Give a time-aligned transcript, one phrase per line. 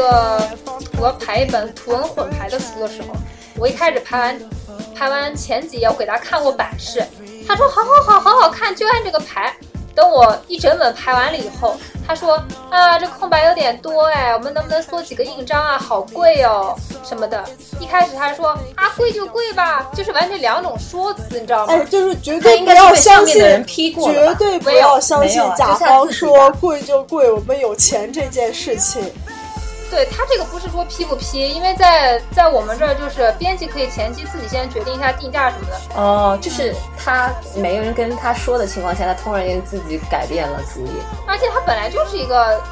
[0.00, 0.40] 个，
[0.98, 3.08] 我要排一本图文混排的书的时候，
[3.56, 4.40] 我一开始排完
[4.94, 7.04] 排完前几页，我给他看过版式，
[7.46, 9.54] 他说好好好好好看，就按这个排。
[9.92, 11.76] 等我一整本排完了以后，
[12.06, 12.40] 他说
[12.70, 15.76] 啊，这空白有点多哎，我们能不能缩几个印章啊？
[15.76, 17.44] 好贵哦，什么的。
[17.80, 21.74] 一开始他说啊，贵就贵吧，就是完全两种说辞，你知道吗？
[21.74, 23.34] 哎，就是绝对不要相信
[23.66, 29.02] 绝对不要相信甲方说贵就贵，我们有钱这件事情。
[29.90, 36.00] 对他这个不是说批不批，因为在在我们这儿就是编辑可以前期自己先决定一下定价什么的。
[36.00, 40.90] 哦，就是他没人跟他说的情况下，他突然间自己改变了主意。
[41.26, 42.62] 而且她本来就是一个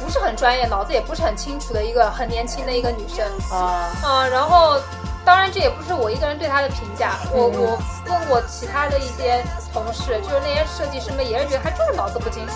[0.00, 4.78] 不是很专业、脑子也不是很清楚的一个很年轻的一个女生啊，啊、然后，
[5.24, 7.78] 当然这也不是我一个人对她的评价，我我
[8.08, 12.52] 问过其他的一些同事，就是那些设计师们也是觉得她就是脑子不清楚。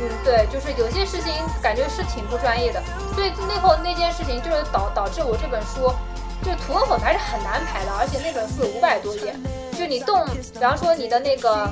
[0.00, 2.80] 嗯，对，就是有些事情感觉是挺不专业的，
[3.14, 5.92] 所以最后那件事情就是导导致我这本书，
[6.44, 9.34] 就图文混排是很难排的，而且那本书有五百多页，
[9.76, 10.24] 就你动，
[10.54, 11.68] 比方说你的那个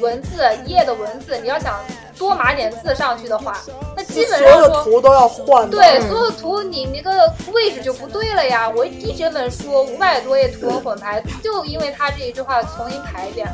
[0.00, 1.80] 文字页的文字，你要想
[2.16, 3.58] 多码点字上去的话，
[3.96, 4.84] 那基本所有的上说。
[4.84, 5.76] 图都要换的。
[5.76, 8.68] 对，所有图你那个位置就不对了呀！
[8.68, 13.48] 我一整本书五百多页图文混排，就因为他这一句话重新排一遍，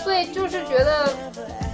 [0.00, 1.08] 所以就是觉得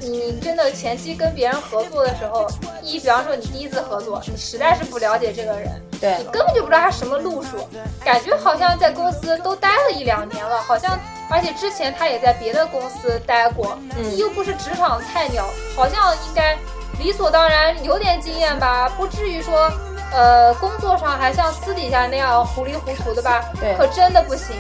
[0.01, 2.47] 你真的前期跟别人合作的时候，
[2.83, 7.57] 一比方说你第一次合作，你实在是不了解这个人，对你根本就不知道他什么路数，
[8.05, 10.99] 感觉好像在公司都待了一两年了，好像
[11.31, 16.57] 而且之前他也在别的公司待过，嗯又不是职场菜鸟，好像应该
[16.99, 19.71] 理所当然有点经验吧，不至于说。
[20.13, 23.45] 呃，工作上还像私底下那样糊里糊涂的吧？
[23.61, 24.55] 对可真的不行，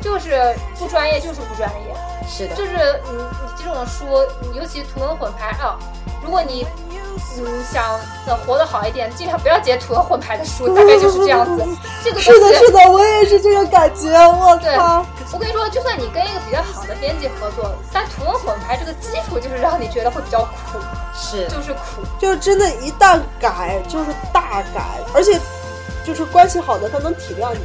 [0.00, 1.94] 就是不专业，就是不专业。
[2.28, 2.72] 是的，就是
[3.10, 4.04] 你你这种书，
[4.54, 5.78] 尤其图文混排啊，
[6.22, 6.66] 如果你
[7.38, 11.66] 嗯想呃活得好一点，尽量不要截图文混排的书，大概就是这样子。
[12.04, 14.10] 这个是的，是的，我也是这个感觉。
[14.10, 20.78] 我对靠，我跟你说，就算你跟一个比较好的编辑合作，但图文混排这个基础就是让你觉得会比较苦，
[21.14, 22.02] 是就是苦。
[22.18, 25.38] 就是真的，一旦改就是大改，而且
[26.04, 27.60] 就是关系好的他能体谅你，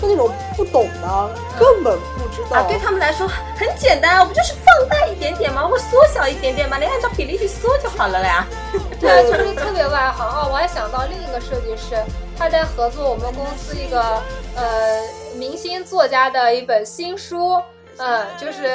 [0.00, 2.58] 像那种不懂的根本不知道。
[2.58, 5.66] 啊，对他们来说很简单，我不就是放大一点点吗？
[5.66, 6.76] 或缩小一点点吗？
[6.78, 8.46] 你按照比例去缩就好了了呀。
[9.00, 10.46] 对，就是特别外行啊！
[10.50, 11.96] 我还想到另一个设计师，
[12.38, 14.00] 他在合作我们公司一个
[14.54, 15.02] 呃
[15.34, 17.60] 明星作家的一本新书，
[17.98, 18.66] 嗯，就是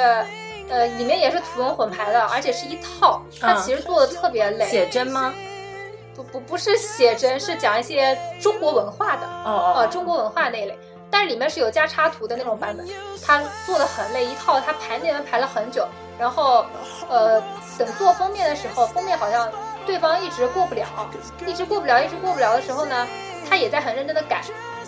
[0.68, 3.22] 呃里面也是图文混排的，而且是一套。
[3.40, 5.32] 他嗯其实做的特别累，写真吗？
[6.14, 10.78] 不不不是写真，是讲一些中国文化的，哦呃中国文化那一类。
[11.12, 12.88] 但是里面是有加插图的那种版本，
[13.22, 15.86] 他做的很累，一套他排那文排了很久，
[16.18, 16.64] 然后
[17.10, 17.38] 呃
[17.78, 19.46] 等做封面的时候，封面好像
[19.84, 20.86] 对方一直过不了，
[21.46, 23.06] 一直过不了，一直过不了的时候呢，
[23.46, 24.40] 他也在很认真的改，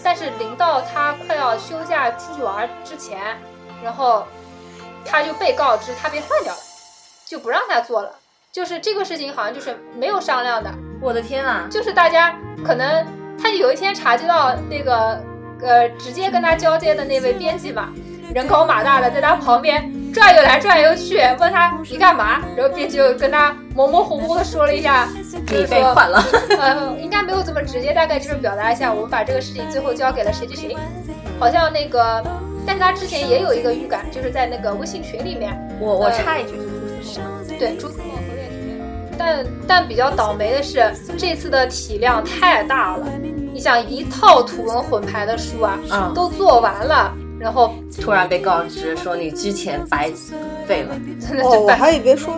[0.02, 3.36] 但是临到他快要休假出去玩之前，
[3.82, 4.26] 然后
[5.04, 6.60] 他就被告知他被换掉了，
[7.26, 8.10] 就不让他做了。
[8.50, 10.70] 就是这个事情好像就是没有商量的，
[11.02, 11.66] 我的天啊！
[11.68, 12.34] 就是大家
[12.64, 13.04] 可能
[13.36, 15.20] 他有一天察觉到那个
[15.62, 17.90] 呃直接跟他交接的那位编辑嘛，
[18.34, 22.40] 人高马大的在他旁边转悠来转悠去，问他你干嘛？
[22.56, 25.08] 然后编辑就跟他模模糊糊的说了一下，
[25.46, 26.24] 就是你被说换了，
[26.60, 30.76] 呃，应该没有这么直接，大概就是表达一下，我们把这个事情最后交给了谁谁谁，
[31.40, 32.22] 好像那个，
[32.66, 36.52] 但是他之前也有一个预感，就是在那个微信群里面，我我呃插一句，
[37.58, 38.80] 对，朱思墨和月里面，
[39.18, 43.06] 但但比较倒霉的是，这次的体量太大了。
[43.54, 46.12] 你想一套图文混排的书啊，嗯。
[46.12, 47.72] 都做完了，然后
[48.02, 50.10] 突然被告知说你之前白
[50.66, 52.34] 费了， 哦，真的就反我还以为说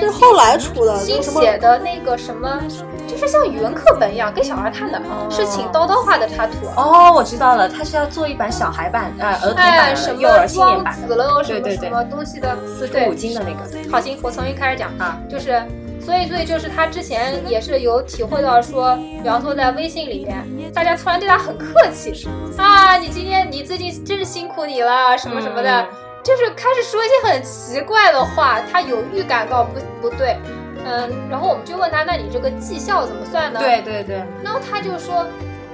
[0.00, 2.58] 是后来出的，新写的那个什么，
[3.06, 4.98] 就是像语文课本一样，给小孩看的，
[5.30, 6.54] 是请叨叨画的插图。
[6.74, 13.90] 哦，我知道了，他是要做一版小孩版，呃，儿童版哎，什么幼儿青年版的，庄子喽，什么什么东西的，四书对五经的那个。
[13.90, 15.62] 好，行，我重新开始讲啊，就是
[16.04, 25.86] 所以，所以就是他之前也是有体会到说，比方说在微信里面，大家突然对他很客气啊，你今天你最近真是辛苦你了，什么什么的，
[26.22, 30.36] 就是开始说一些很奇怪的话，他有预感到不不对，
[30.84, 33.60] 嗯，然后我们就问他，那你这个绩效怎么算呢？
[33.60, 35.26] 对对对，然后他就说，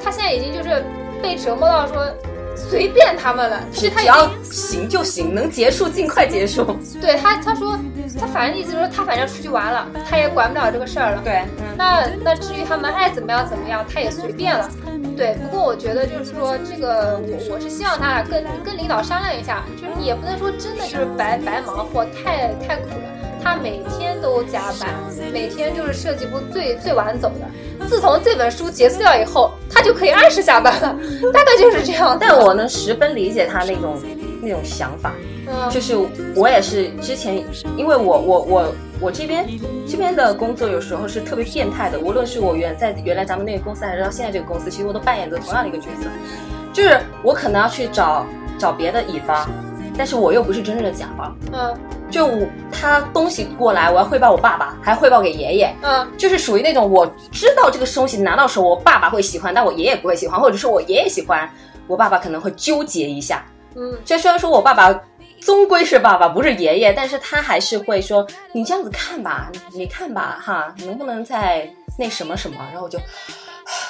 [0.02, 0.84] 他现在已经就是
[1.22, 2.04] 被折磨到说。
[2.68, 6.76] 随便他们了，其实他只要行就行，能结束尽快结束。
[7.00, 7.78] 对他，他说
[8.18, 11.22] 他反正意思说他反正出去玩了，他也管不了这个事儿了。
[11.24, 11.44] 对，
[11.76, 14.68] 那那至于他们爱怎么样怎么样，他也随便了。
[15.16, 23.17] 对，不过我觉得就是说这个，我我是希望他俩跟跟领导商量一下，就是也不能说真的就是白白忙活，太太苦了。
[23.48, 24.90] 他每天都加班，
[25.32, 27.86] 每天就是设计部最最晚走的。
[27.86, 30.94] 自从这本书结束掉以后，他就可以按时下班了，
[31.32, 32.18] 大概就是这样。
[32.20, 33.96] 但我能十分理解他那种
[34.42, 35.14] 那种想法，
[35.46, 35.96] 嗯就是
[36.36, 37.42] 我也是之前，
[37.74, 39.46] 因为我我我我这边
[39.88, 46.10] 这边的工作有时候是特别变态的，无论是我原在原来咱们那个公司，还是到现在这个公司，其实我都扮演着同样的一个角色，
[46.70, 48.26] 就是我可能要去找
[48.58, 49.48] 找别的乙方。
[49.96, 51.74] 但是我又不是真正的甲方，嗯，
[52.10, 52.30] 就
[52.72, 61.48] 他东西过来，我要汇报我爸爸，还汇报给爷爷，嗯，就是属于那种我知道这个东西拿到手，我爸爸会喜欢，但我爷爷不会喜欢，或者是我爷爷喜欢，
[61.86, 63.44] 我爸爸可能会纠结一下，
[63.74, 64.92] 嗯，就虽然说我爸爸
[65.40, 71.68] 终归是爸爸，不是爷爷，但是他还是会说你这样子看吧，你看吧，哈，能不能再
[71.98, 72.98] 那什么什么，然后我就，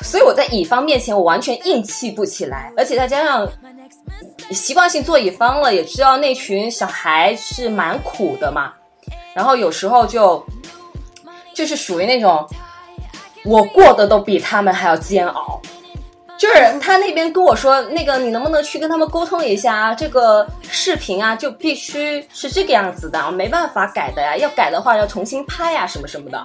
[0.02, 3.48] 所以我在乙方面前我完全硬气不起来，而且再加上。
[4.50, 8.72] 习惯性做乙方了，也知道那群小孩是蛮苦的嘛，
[9.34, 10.42] 然后有时候就
[11.54, 12.48] 就是属于那种
[13.44, 15.60] 我过得都比他们还要煎熬。
[16.38, 19.92] 就是他那边跟我说，那个你能不能去跟他们沟通一下啊？
[19.92, 24.36] 这个视频啊，就必须是这个样子的，没办法改的呀。
[24.36, 26.40] 要改的话要重新拍呀，什么什么的。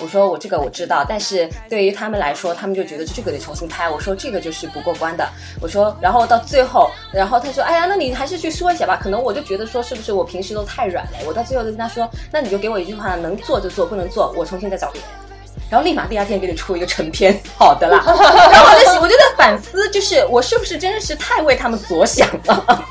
[0.00, 3.86] 我说我这个我知道，但是对于他们来说，他们就觉得这个得重新拍。
[3.88, 5.28] 我说这个就是不过关的。
[5.60, 8.98] 我说，然后到最后，然后他说，哎呀，那你还是去说一下吧。
[9.00, 11.18] 可能我就觉得说，是不是我平时都太软了？
[11.26, 15.23] 我到最后就跟他说，那你就给我一句话，能做就做，不能做，我重新再找别人。
[15.70, 18.02] 然后立马第二天给你出一个成片，好的啦。
[18.06, 22.84] 然后我在我就在反思，就是我是不是真的是太为他们着想了？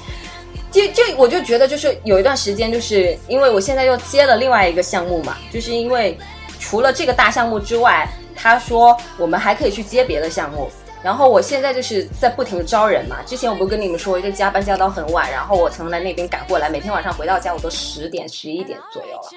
[0.70, 6.18] 就就我就觉得，就是有一段时间，就是因为我现在又接了另外一个项目嘛，就是因为
[6.60, 8.06] 除了这个大项目之外，
[8.36, 10.70] 他说我们还可以去接别的项目。
[11.02, 13.16] 然后我现在就是在不停的招人嘛。
[13.24, 19.30] 之前我不跟你们说，我就加班加到很晚，然后我从来那边赶过来，每天晚上回到家我都十点十一点左右了。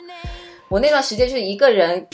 [0.68, 2.06] 我那段时间就是一个人。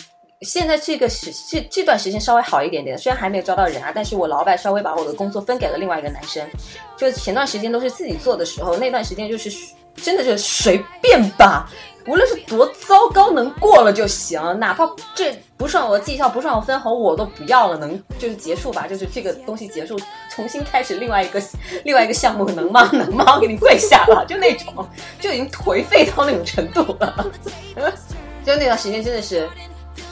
[0.42, 6.48] 现在这个时这这段时间稍微好一点点，虽然还没有招到人啊，但是我老板稍微把我的工作分给了另外一个男生。
[6.96, 9.50] 就前段时间都是自己做的时候，那段时间就是
[9.96, 11.68] 真的就随便吧，
[12.06, 20.00] 无论是多糟糕，能过了就行，哪怕这不算我的绩效，不算我分红，我都不要了，能就是结束吧，就是这个东西结束，
[20.30, 21.42] 重新开始另外一个
[21.84, 22.88] 另外一个项目，能吗？
[22.94, 23.38] 能吗？
[23.38, 24.88] 我给你跪下了，就那种
[25.20, 27.32] 就已经颓废到那种程度了，
[28.46, 29.50] 就那段时间真的是。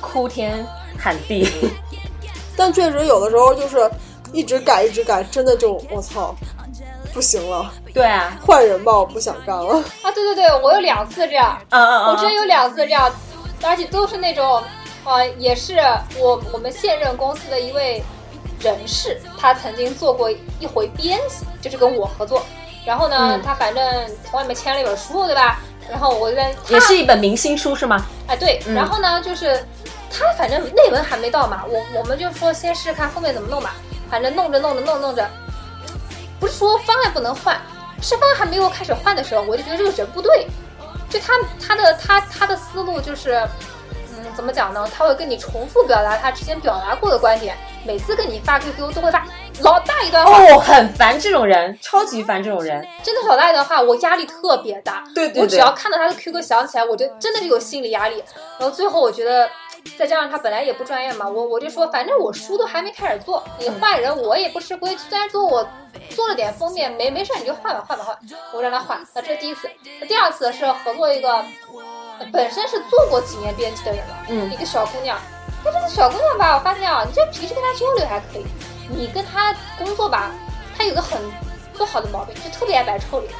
[0.01, 0.65] 哭天
[0.97, 1.47] 喊地，
[2.55, 3.89] 但确实有的时候就是
[4.31, 6.35] 一直改一直改，真的就我操，
[7.13, 7.71] 不行了。
[7.93, 9.75] 对啊，换人吧，我不想干了。
[10.01, 13.11] 啊，对对对，我有两次这样，嗯嗯我真有两次这样，
[13.63, 14.61] 而且都是那种，
[15.05, 15.77] 呃，也是
[16.19, 18.03] 我我们现任公司的一位
[18.59, 22.43] 人士，他曾经做过一回编辑，就是跟我合作，
[22.85, 23.83] 然后呢，他反正
[24.29, 25.59] 从外面签了一本书，对吧？
[25.89, 28.03] 然后我在也是一本明星书是吗？
[28.27, 29.63] 哎，对，然后呢，就是
[30.11, 33.75] 他反正内文还没到嘛，我我们就说先试试看后面怎么弄吧，
[34.09, 35.29] 反正弄着弄着弄弄着，
[36.39, 37.59] 不是说方案不能换，
[38.01, 40.47] 是方案还没有开始换的时候，我就觉得这个人不对，
[41.09, 41.33] 就他
[41.65, 43.47] 他的他他的思路就是，
[44.11, 44.87] 嗯，怎么讲呢？
[44.95, 49.25] 他会跟你重复表达他之前表达过的观点，每次跟你发 QQ 都会发。
[49.61, 52.85] 老大一段话哦，很烦这种人，超级烦这种人。
[53.01, 55.01] 真的老大一段话，我压力特别大。
[55.15, 58.21] 对对对，我只要看到他的 QQ 响起来，我就真的是有心理压力。
[58.59, 59.49] 然后最后我觉得，
[59.97, 64.95] 再加上他本来也不专业嘛，我我就说，反正我书都还没开始做，你换人我也不吃亏。
[64.97, 65.65] 虽然说我
[66.09, 68.17] 做了点封面，没没事你就换吧换吧换。
[68.53, 69.69] 我让他换，那这是第一次。
[70.01, 71.43] 那第二次是合作一个
[72.33, 75.17] 本身是做过几年编辑的人了，嗯，一个小姑娘。
[75.63, 78.45] 但这个小姑娘吧，我发现啊，你这平时跟她交流还可以。
[78.89, 80.31] 你跟她工作吧，
[80.77, 81.19] 她有个很
[81.73, 83.33] 不好的毛病，就特别爱摆臭脸。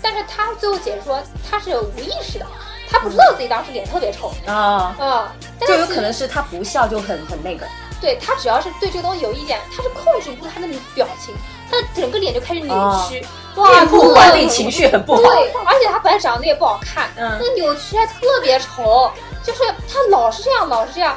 [0.00, 2.46] 但是她最后解释说，她是无意识的，
[2.92, 5.34] 他不知道自己当时脸特别丑啊啊，
[5.66, 7.66] 就有可能是他不笑就很很那个。
[8.00, 11.32] 对他只要是对这个东西有意见，他是控制不住他的表情，
[11.70, 12.68] 他的整个脸就开始扭
[13.08, 15.22] 曲，哇，不管理情绪很不好。
[15.22, 19.10] 对，而且他本来长得也不好看，嗯那扭曲还特别丑，
[19.44, 21.16] 就是他老是这样，老是这样。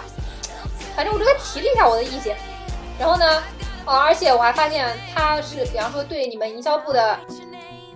[0.96, 2.38] 反正我就跟他提了一下我的意见，
[3.00, 3.42] 然后呢，
[3.84, 7.20] 啊，而且我还发现他是，比方说对你们营销部的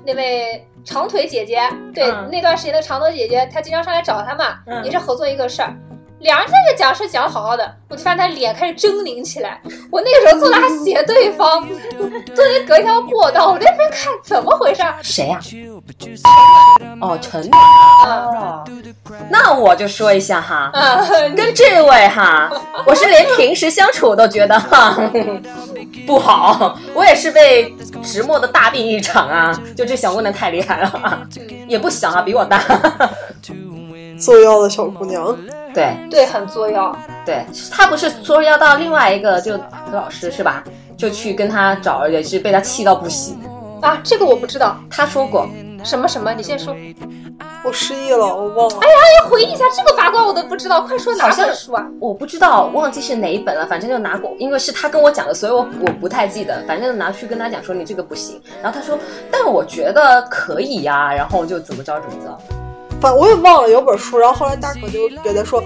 [0.04, 1.60] 那位长腿姐姐，
[1.94, 5.74] 对、嗯那段时间的长腿姐姐，她经常上来找他嘛，嗯也是合作一个事儿。
[6.20, 9.60] 两人在这讲是讲的好好的，我就发现他脸开始狰狞起来。
[9.92, 11.66] 我那个时候坐那还斜对方，
[12.36, 14.96] 坐在隔一条过道，我在那边看怎么回事儿。
[15.02, 15.40] 谁呀、
[17.00, 17.50] 哦，陈女。
[18.06, 18.66] 嗯哦，
[19.30, 22.50] 那我就说一下哈，嗯，跟这位哈，
[22.86, 24.98] 我是连平时相处都觉得哈
[26.06, 27.74] 不好，我也是被
[28.04, 29.58] 直磨的大病一场啊！
[29.76, 31.22] 就这小姑娘太厉害了啊，
[31.68, 32.62] 也不小啊，比我大。
[34.20, 35.38] 作妖的小姑娘，
[35.74, 36.96] 对对，很作妖。
[37.26, 39.58] 对，她不是说要到另外一个就
[39.92, 40.64] 老师是吧？
[40.98, 43.40] 就去跟他找，也是被他气到不行。
[43.82, 45.48] 啊，这个我不知道，他说过，
[45.84, 46.76] 什么什么，你先说。
[47.62, 48.78] 我失忆了，我忘了。
[48.82, 51.86] 哎呀，回忆一下这个八卦我都不知道，快说哪本书啊？
[52.00, 56.64] 我不知道，忘记是哪一本了，反正就拿过，因为是他跟我讲的，所以我我不太记得。
[56.66, 58.98] 反正拿去跟他讲说你这个不行，然后他说，
[59.30, 62.59] 但我觉得可以呀、然后就怎么着怎么着。
[63.02, 65.64] 反我也忘了有本书，然后后来大可就给他说，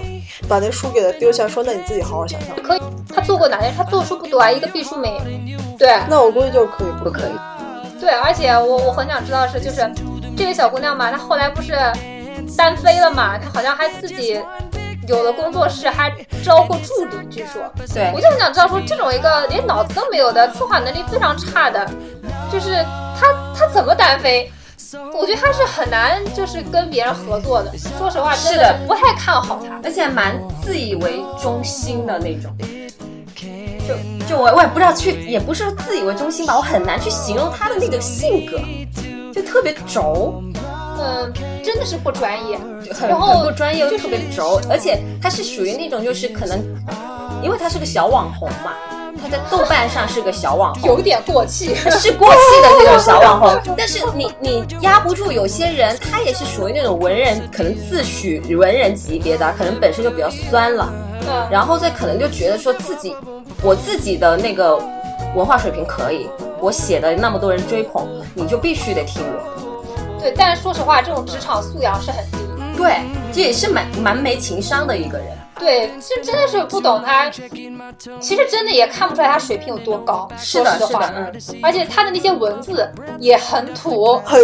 [0.48, 2.54] 把那书给他丢下，说那你自己好好想想。
[2.62, 2.80] 可以，
[3.12, 3.72] 他做过哪些？
[3.76, 5.20] 他做书不多啊，一个毕淑美。
[5.76, 9.90] 对那我估计就是可以不不可以，对，而且我我很想知道的是，就是
[10.36, 11.72] 这个小姑娘嘛，她后来不是
[12.56, 13.36] 单飞了嘛？
[13.36, 14.40] 她好像还自己
[15.08, 16.12] 有了工作室，还
[16.44, 17.60] 招过助理，据说。
[17.92, 21.84] 对我就很想知道说，这种一个连脑子都没有的，策划能力非常差的，
[22.52, 22.84] 就是
[23.20, 23.26] 她
[23.58, 24.48] 她怎么单飞？
[25.12, 27.76] 我觉得他是很难就是跟别人合作的。
[27.98, 29.80] 说实话，真是的不太看好他。
[29.82, 32.54] 而且蛮自以为中心的那种。
[33.86, 33.94] 就
[34.26, 38.58] 就我我也不知道去，也不是自以为中心吧，我很难去形容他的那个性格，
[39.30, 40.42] 就特别轴，
[40.98, 41.30] 嗯，
[41.62, 42.58] 真的是不专业。
[42.94, 46.58] 很然后不专业又就特别轴，而且他是属于那种就是可能，
[47.42, 48.72] 因为他是个小网红嘛，
[49.20, 60.92] 他在豆瓣上是个小网红，有点过气， 是过气的那种小网红， 但是你你压不住有些人，他也是属于那种文人，可能自诩文人级别的，可能本身就比较酸了，
[61.28, 63.14] 嗯，然后再可能就觉得说自己
[63.62, 64.76] 我自己的那个
[65.34, 66.28] 文化水平可以，
[66.60, 70.20] 我写的那么多人追捧，你就必须得听我。
[70.20, 70.32] 对。
[70.36, 72.38] 但是说实话，这种职场素养是很低。
[72.76, 73.00] 对，
[73.32, 75.26] 这也是蛮蛮没情商的一个人。
[75.58, 77.30] 对，就真的是不懂他，
[78.20, 80.28] 其实真的也看不出来他水平有多高。
[80.36, 84.40] 是的说实话，是的嗯而且他的那些文字也很土，很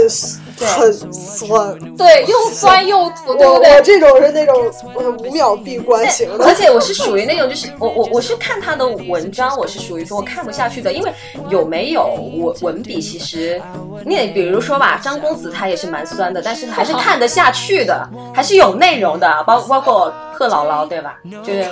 [0.58, 1.78] 很酸。
[1.96, 3.82] 对，又酸又土，对我我不对？
[3.82, 4.54] 这种是那种
[4.94, 11.12] 呃五秒闭关型的而，且我是属于那种，就是我我我是看他的文章，我是属于说我看不下去的，因为
[11.48, 12.04] 有没有
[12.36, 13.60] 文文笔，其实
[14.04, 21.18] 你也比如说吧，张公子他也是蛮酸的，但是还是看得下去的，还是有内容的，包包括贺姥姥对吧？
[21.44, 21.68] 就是。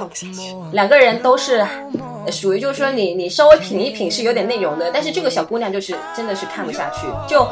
[0.72, 1.64] 两个人都是
[2.26, 7.48] 呃属于就是说你你稍微品一品是有点内容的，但是这个小姑娘就是真的是看不下去，就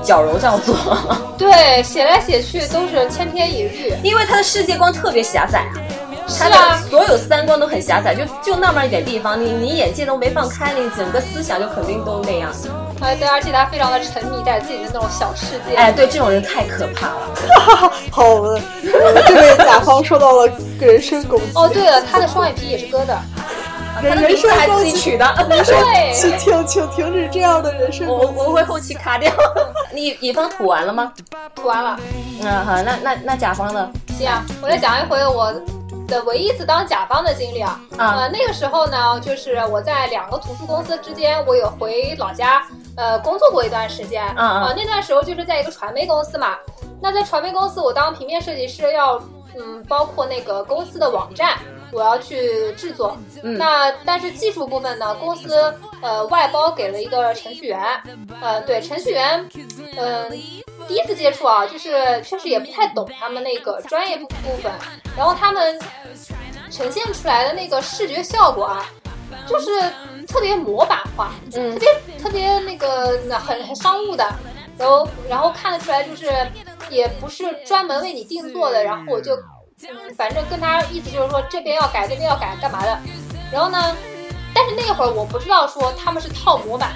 [0.00, 0.76] 矫揉造作，
[1.36, 3.92] 对，写来写去都是千篇一律。
[4.04, 5.74] 因为她的世界观特别狭窄啊。
[6.38, 12.52] 他的所有三观都很狭窄，就就那么一点地方，你你眼界都没放开，你整个思想就肯定都那样。
[13.00, 15.74] 哎，对，而且他非常的沉迷在自己的那种小世界。
[15.74, 17.34] 哎，对，这种人太可怕了。
[18.12, 18.60] 好的，
[19.26, 21.52] 这位甲方受到了人身攻击。
[21.54, 23.18] 哦，对了，他的双眼皮也是割的。
[24.02, 28.34] 他的名字还自己取的，对，请请请停止这样的人身我攻。
[28.36, 29.30] 我会后期卡掉。
[29.92, 31.12] 你乙方吐完了吗？
[31.54, 31.98] 吐完了。
[32.42, 33.90] 嗯，好，那那那甲方呢？
[34.16, 35.52] 行啊，我来讲一回我
[36.06, 37.78] 的唯一一次当甲方的经历啊。
[37.98, 42.62] 啊呃，那个时候呢，就是我在两个图书公司之间，我有回老家
[43.00, 44.22] 呃工作过一段时间。
[44.36, 46.56] 嗯嗯呃那段时候就是在一个传媒公司嘛。
[47.00, 49.20] 那在传媒公司，我当平面设计师要
[49.56, 51.58] 嗯，包括那个公司的网站。
[51.92, 58.00] 我要去制作，嗯那但是技术部分呢，公司呃外包给了一个程序员，
[58.40, 59.44] 呃对程序员，
[59.98, 60.30] 嗯、
[60.86, 64.70] 第一次接触啊，就是确实也不太懂他们那个专业部部分，
[65.16, 65.76] 然后他们
[66.70, 68.86] 呈现出来的那个视觉效果啊，
[69.46, 69.68] 就是
[70.26, 71.78] 特别模板化，嗯。
[71.78, 74.24] 特别特别那个很很商务的，
[74.78, 76.30] 然后然后看得出来就是
[76.90, 79.34] 也不是专门为你定做的，然后我就
[79.88, 82.98] 嗯反正跟他意思就是说这边要改这边要改干嘛的，
[83.52, 83.96] 然后呢，
[84.54, 86.94] 但是那会儿我不知道说他们是套模板。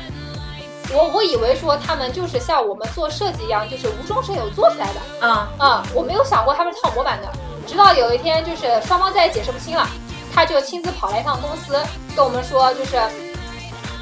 [0.93, 7.29] 我我以为说他们就是像我们做设计一样，就是无中生有做出来的，啊，啊、我没有想过他们是套模板的，
[7.67, 9.89] 直到有一天就是双方再也解释不清了，
[10.35, 11.81] 他就亲自跑来一趟公司
[12.17, 13.01] 跟我们说，就是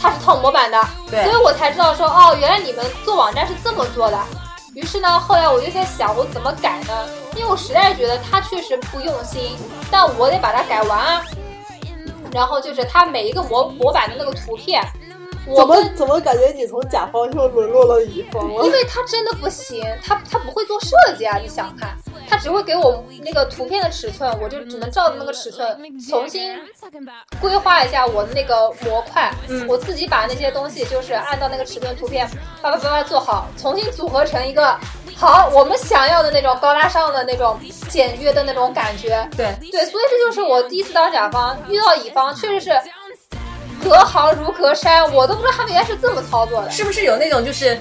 [0.01, 4.19] 他是套模板的，对所以我才知道说哦，原来你们做网站是这么做的。
[4.75, 7.07] 于是呢，后来我就在想，我怎么改呢？
[7.37, 9.57] 因为我实在是觉得他确实不用心，
[9.91, 11.23] 但我得把它改完啊。
[12.33, 15.02] 然后就是他每一个模模板的那个图片，我
[15.45, 18.65] 怎么跟怎么感觉你从甲方又沦落了乙方了？
[18.65, 21.39] 因为他真的不行，他他不会做设计啊！
[21.39, 21.91] 你想看，
[22.29, 25.77] 他只会给我那个图片的尺寸，我就只能照着那个尺寸
[26.09, 26.57] 重新
[27.41, 29.33] 规划一下我的那个模块。
[29.49, 32.29] 嗯我自己把那些东西就是按照那个尺寸图片
[32.61, 34.79] 叭叭叭叭做好，重新组合成一个
[35.17, 37.59] 好我们想要的那种高大上的那种
[37.89, 39.29] 简约的那种感觉。
[39.37, 42.71] 对，对，所以这就是我第一次当甲方，遇到乙方确实是
[43.83, 46.71] 隔行如隔山，我都不知道他们原来是这么操作的。
[46.71, 47.79] 是不是有那种就是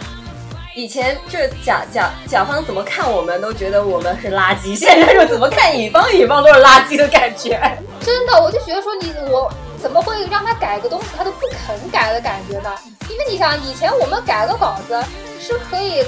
[0.75, 7.60] 以前就是甲甲甲方怎么看我们都觉得我们是垃圾， 现在就怎么看乙方乙方都是垃圾的感觉。
[8.01, 12.72] 真的，我就觉得说你我怎么会让他改个东西，他都不肯改的感觉呢？
[13.10, 15.03] 因为你想，以前我们改个稿子
[15.39, 16.05] 是可以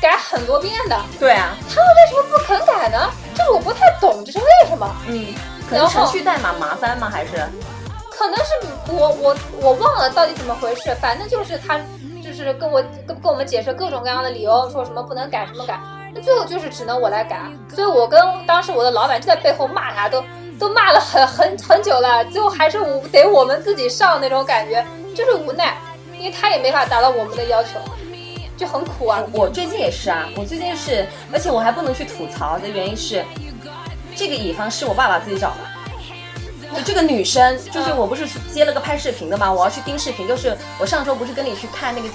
[0.00, 3.10] 改很多遍的，对啊，他们为什么不肯改呢？
[3.34, 4.96] 这个我不太懂，这是为什么？
[5.08, 5.34] 嗯，
[5.68, 7.10] 可能程序代码麻烦吗？
[7.12, 7.32] 还是
[8.18, 11.78] 可能是我我我忘了到底怎么回事，反正就是他
[12.24, 15.78] 就是跟我跟跟我们解释各种各样的理由，说什么不能改什么改，
[16.14, 20.24] 那最后就是只能我来改，所以我跟当时我的老板就在背后骂他，都
[20.58, 24.82] 都骂了很很很久了，最后还是我得我们自己上那种感觉，
[25.14, 25.76] 就是无奈，
[26.18, 27.78] 因为他也没法达到我们的要求，
[28.56, 29.22] 就很苦啊。
[29.32, 33.22] 我最近也是啊，我最近是，而且我还不能去吐槽的原因是，
[34.16, 35.75] 这个乙方是我爸爸自己找的。
[36.74, 42.08] 就这个女生，就是我不是接了个拍视频的嘛，我要去盯视频，就是我上周不是跟你去看那个。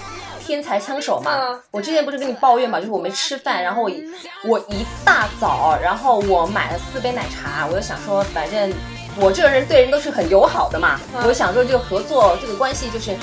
[0.44, 4.04] 天才枪手嘛，嗯我之前不是跟你抱怨嘛，就是我没吃饭，然后我一
[4.44, 8.74] 我一大早，然后我买了四杯奶茶，我就想说，反正
[9.18, 13.16] 我这个人对人都是很友好的嘛，嗯我就想说这个合作这个关系就是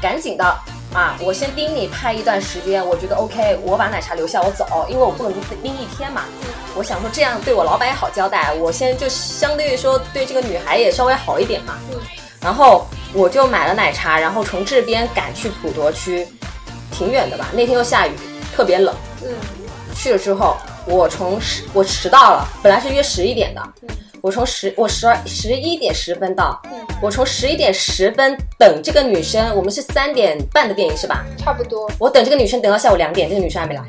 [0.00, 0.56] 赶紧的
[0.92, 5.32] 啊，我先盯你拍一段时间，我觉得 OK，我把奶茶留下我走，因为我不能
[5.62, 6.24] 盯一天嘛。
[6.74, 11.78] 我想说这样对我老板也好交代，我先就相对于说对这个女孩也稍微好一点嘛。
[12.40, 16.26] 然后我就买了奶茶，然后从这边赶去普陀区，
[16.90, 17.48] 挺远的吧？
[17.52, 18.12] 那天又下雨，
[18.54, 18.94] 特别冷。
[19.22, 19.28] 嗯
[19.94, 23.62] 去了之后，我从十我迟到了，本来是约十一点的，
[24.22, 26.62] 我从十我十二十一点十分到，
[27.02, 31.24] 我从十一点十分等这个女生，我们是三点半的电影是吧？
[31.36, 33.82] 差不多我等这个女生等到下午两点，这个女生还没来。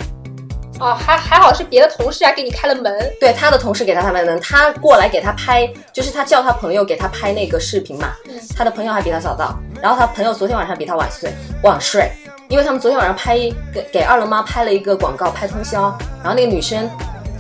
[0.79, 8.15] 哦，还还好是别的同事啊给你开了门，对，他的同事给他开门，他过来给他拍，就是他叫他朋友给他拍那个视频嘛。
[8.57, 12.11] 他的朋友还比他早到，然后他朋友昨天晚上比他晚睡，晚睡，
[12.49, 13.37] 因为他们昨天晚上拍
[13.71, 16.89] 给给二龙妈拍了一个广告，拍通宵，然后那个女生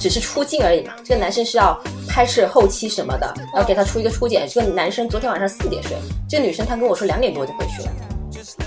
[0.03, 4.45] 只是出镜而已嘛，这个男生是要拍摄后期什么的，然后给他出一个初检。
[4.45, 5.95] 这个男生昨天晚上四点睡，
[6.27, 7.89] 这个女生她跟我说两点多就回去了，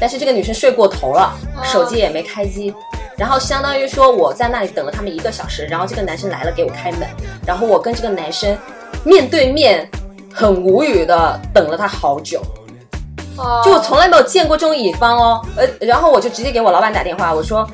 [0.01, 2.72] 但是这个女生睡过头了，手机也没开机。
[3.18, 7.07] 然后相当于说我在那里等了他们一个小时，然后这个男生来了给我开门，
[7.46, 8.57] 然后我跟这个男生
[9.05, 9.87] 面对面，
[10.33, 12.40] 很无语的等了他好久，
[13.37, 17.68] 啊，就我从来没有见过这种乙方哦，呃，然后我就直接给我老板打电话，我说，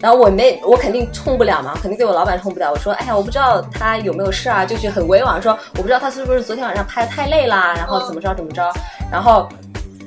[0.00, 8.72] 然后我没我肯定冲不了嘛，肯定对我老板冲不了，我说，哎呀，我不知道他有没有事啊，就是很委婉说，我不知道他是不是昨天晚上拍的太累啦，然后怎么着怎么着，
[9.10, 9.48] 然后。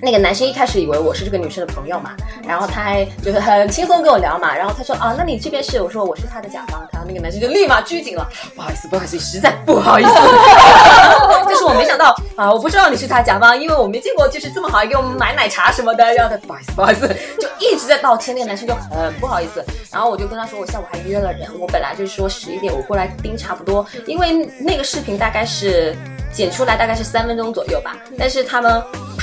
[0.02, 2.12] 那个男生一开始以为我是这个女生的朋友嘛，
[2.48, 5.80] 然后他还就是很轻松跟我聊嘛，然后他说啊，那你这边是？
[5.82, 10.10] 我说我是他的甲方，然后那个男生就立马拘谨了，不好意思，不好意思，实在不好意思，
[11.48, 17.08] 就是我没想到啊，我不知道你是他甲方，因为我没见过就是这么好给我们买奶茶什么的，然后他不好意思，不好意思，
[17.40, 25.96] 就一直在道歉，那个男生就很不好意思，然后我就跟他说我下午还约了人，我本来就是说十一点我过来盯差不多，因为那个视频大概是。
[26.34, 28.82] 剪出来大概是三分钟左右吧，但是他们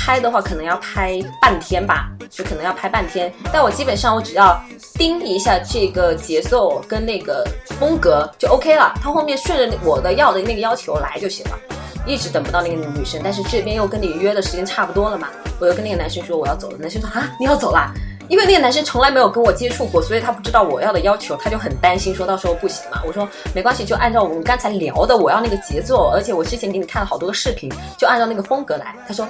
[0.09, 3.31] 拍的话可能要拍半天吧，就可能要拍半天。
[3.53, 4.59] 但我基本上我只要
[4.94, 7.47] 盯一下这个节奏跟那个
[7.79, 11.59] 风格就 OK 了，他后面顺着我的要的那个要求来就行了。
[12.07, 15.29] 一直等不到那个女生，但是这边又跟你约的时间差不多了嘛，
[15.61, 17.92] 我又跟那个男生说我要走了，男生说啊你要走啦？
[18.31, 23.03] 因为那个男生从来没有跟我接触过，所以他不知道我要的要求，他就很担心，说到时候不行嘛。
[23.07, 28.94] 我说没关系，就按照我们刚才聊的，我要那个节奏，而且我之前给你看了好多个视频，就按照那个风格来。
[29.07, 29.29] 他说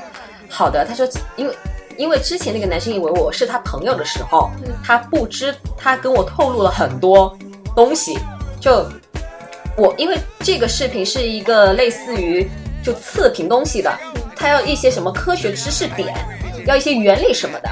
[0.49, 1.07] 好的，他说
[1.37, 1.55] 因为
[1.97, 4.51] 因为之前那个男生以为我是他朋友的时候，
[4.85, 7.37] 他不知他跟我透露了很多
[7.75, 8.19] 东西，
[8.61, 8.87] 就
[9.77, 12.49] 我因为这个视频是一个类似于
[12.83, 13.93] 就测评东西的，
[14.35, 16.15] 他要一些什么科学知识点，
[16.67, 17.69] 要一些原理什么的。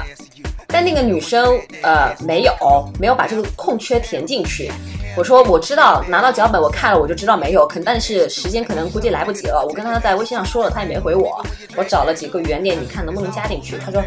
[0.67, 2.53] 但那个女生呃没有
[2.99, 4.71] 没有把这个空缺填进去。
[5.17, 9.65] 我说我知道拿到脚本我看了我就知道没有，可但是时间可能估计来不及了。
[9.67, 11.43] 我跟他在微信上说了，他也没回我。
[11.75, 13.79] 我找了几个原点，你看能不能加进去？
[13.83, 13.99] 他说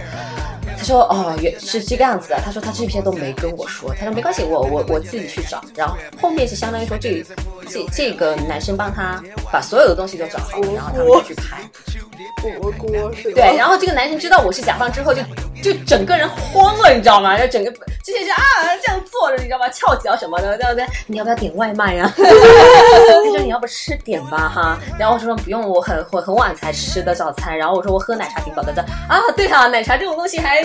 [0.80, 2.40] 他说哦，原是这个样子的。
[2.42, 5.62] 他说他这些都没跟我说，他说没关系，我我我自己去找。
[5.76, 7.22] 然后后面是相当于说这
[7.68, 11.60] 这这个男生帮他把所有的东西都找好，然后他们就去拍。
[12.42, 13.34] 火锅是吧？
[13.34, 15.22] 对，然后这个男生知道我是甲方之后，就
[15.62, 17.38] 就整个人慌了，你知道吗？
[17.38, 17.70] 就整个
[18.02, 18.40] 之前是啊
[18.82, 19.68] 这样坐着，你知道吗？
[19.68, 20.86] 翘脚什么的，对不对？
[21.06, 22.10] 你要不要点外卖啊？
[23.60, 24.78] 不吃点吧哈。
[24.98, 27.56] 然后我说不用，我很我很晚才吃的早餐。
[27.56, 28.72] 然后我说我喝奶茶挺饱的。
[29.08, 30.62] 啊，对啊，奶茶这种东西还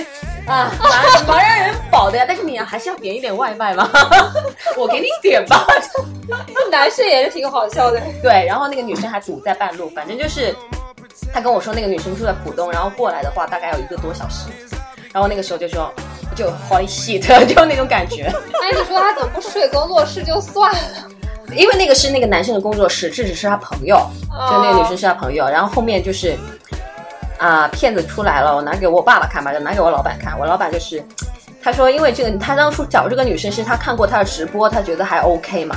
[0.47, 2.25] 啊蛮 蛮让人饱的呀。
[2.27, 3.89] 但是你还是要点一点外卖嘛，
[4.77, 5.67] 我给你点吧。
[6.71, 8.01] 男生也是挺好笑的。
[8.23, 10.55] 对，然后那个女生还堵在半路，反正就是。
[11.33, 14.47] 他跟我说，那个女生住在浦东，然后过来的话大概有一个多小时。
[15.13, 15.91] 然后那个时候就说，
[16.35, 18.23] 就 holy shit，就那种感觉。
[18.23, 21.09] 哎，你说他怎么不睡工作室就算了？
[21.53, 23.97] 因为那个是那个男生的工作室，这只是他朋友，
[24.49, 25.47] 就那个女生是他朋友。
[25.47, 26.37] 然后后面就是
[27.37, 30.37] 啊，骗子出来了，我拿给我爸爸看吧，就拿给我老板看。
[30.39, 31.03] 我老板就是，
[31.61, 35.75] 他说因为这个，他当初找这个女生是他看过她的直播，他觉得还 OK 嘛。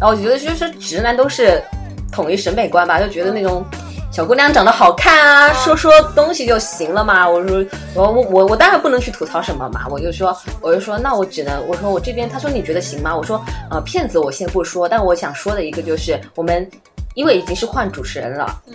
[0.00, 1.62] 然后我觉得就是直男都是
[2.10, 3.64] 统一审美观吧，就觉得那种。
[4.12, 7.28] 小姑娘长得好看啊，说说东西就行了嘛。
[7.28, 9.86] 我说我我我我当然不能去吐槽什么嘛。
[9.88, 13.16] 我就说我就说那我只能我说我这边他说你觉得行吗？
[13.16, 16.68] 我说呃骗子我先不说，但我想说的一个就是我们
[17.14, 18.60] 因为已经是换主持人了。
[18.66, 18.74] 嗯。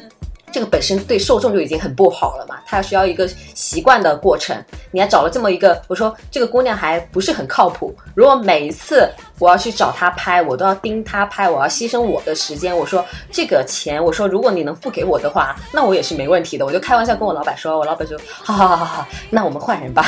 [0.56, 4.56] 这个本身对受众就已经很不好了嘛，他需要一个习惯的过程。
[4.89, 7.94] 你还找了这么一个，我说这个姑娘还不是很靠谱。
[8.15, 9.06] 如果每一次
[9.38, 12.74] 我要去找她拍，我都要盯她拍，我要牺牲我的时间。
[12.74, 16.65] 我说这个钱，我说如果你能付给我的话， 那我也是没问题的。
[16.65, 20.06] 我就开玩笑跟我老板说，我老板说，好好好好好，那我们换人吧。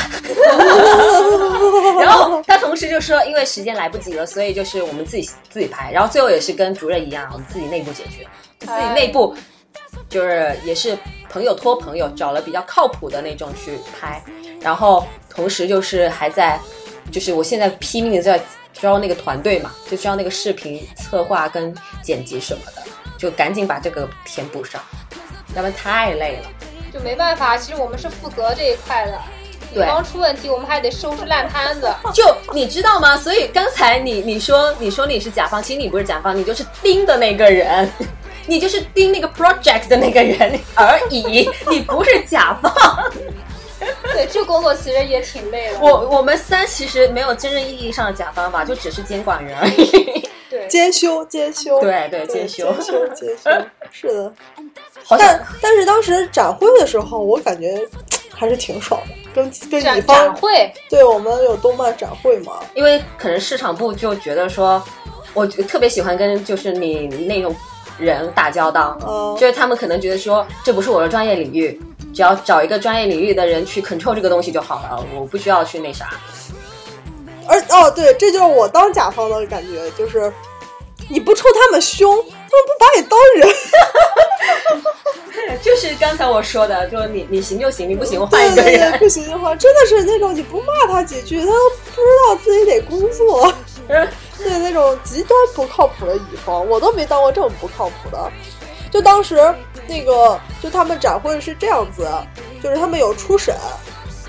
[2.00, 5.92] 然后他同时就说，因为时间来不及了，所以就是我们自己自己拍。
[5.92, 8.26] 然后最后也是跟主任一样，我们自己内部解决，
[8.60, 9.36] 自己内部。
[10.08, 10.96] 就是也是
[11.30, 14.22] 朋友托朋友找了比较靠谱的那种去拍，
[14.60, 16.58] 然后同时就是还在，
[17.12, 18.40] 就是我现在拼命的在
[18.72, 22.82] 招那个团队嘛，就招那个视频策划跟剪辑什么的，
[23.18, 24.80] 就赶紧把这个填补上，
[25.54, 26.48] 要不然太累了。
[26.92, 29.20] 就没办法，其实我们是负责这一块的，
[29.74, 31.92] 对方出问题，我们还得收拾烂摊子。
[32.14, 33.14] 就你知道吗？
[33.14, 37.90] 所以刚才你你说你说你是甲方，其实你不是甲方，你就是盯的那个人。
[38.48, 42.72] 你就是盯那个 project 的那个人而已， 你不是甲方。
[44.12, 45.78] 对，这工作其实也挺累的。
[45.80, 50.28] 我我们三其实没有真正意义上的甲方吧，就只是监管人而已。
[50.50, 51.78] 对，兼修，兼修。
[51.80, 53.50] 对对，兼修，兼修，兼修。
[53.92, 54.32] 是的。
[55.10, 57.86] 但但是当时展会的时候，我感觉
[58.34, 60.16] 还是挺爽的，跟跟乙方。
[60.16, 60.72] 展会。
[60.88, 62.60] 对我们有动漫展会嘛？
[62.74, 64.82] 因为可能市场部就觉得说，
[65.34, 67.54] 我特别喜欢跟就是你那种。
[67.98, 68.96] 人打交道，
[69.38, 71.80] 就是他们可能觉得说这不是我的专业领域，
[72.14, 76.10] 只要找一个专业领域的人去 control 这个东西就好了，我不需要去那啥。
[77.46, 80.32] 而哦，对，这就是我当甲方的感觉，就是
[81.08, 83.48] 你不冲他们凶，他们不把你当人。
[85.62, 88.98] 就是刚才我说的，就是你你行就行，你不行我换一个人。
[88.98, 91.52] 不行的话，真的是那种你不骂他几句，他都
[91.94, 93.52] 不知道自己得工作。
[94.38, 98.30] 对那种极端不靠谱的乙方，我都没当过这么不靠谱的。
[98.90, 99.54] 就当时
[99.86, 102.08] 那个，就他们展会是这样子，
[102.62, 103.54] 就是他们有初审，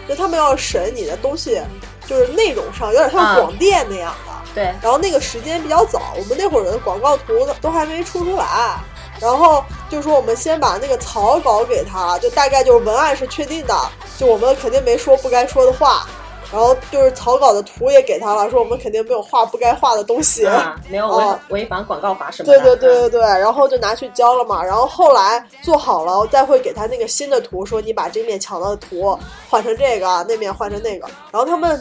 [0.07, 1.61] 就他们要审你的东西，
[2.05, 4.33] 就是内容上有点像广电那样的。
[4.53, 4.63] 对。
[4.81, 8.77] 然后那个时间比较早，我们那会儿的广告图都还没出出来，
[9.21, 13.75] 然后就说我们先把那个草稿给他，就大概就是文案是确定的，
[14.17, 16.05] 就我们肯定没说不该说的话。
[16.51, 20.47] 然后就是草稿的图也给他了，说我们肯定没有画不该画的东西，
[20.89, 22.59] 没有违违反广告法什么的。
[22.59, 24.63] 对对对对对，然后就拿去交了嘛。
[24.63, 29.17] 然后后来做好了，再会给他那个新的图，说你把这面墙的图
[29.49, 31.07] 换成这个，那面换成那个。
[31.31, 31.79] 然后他们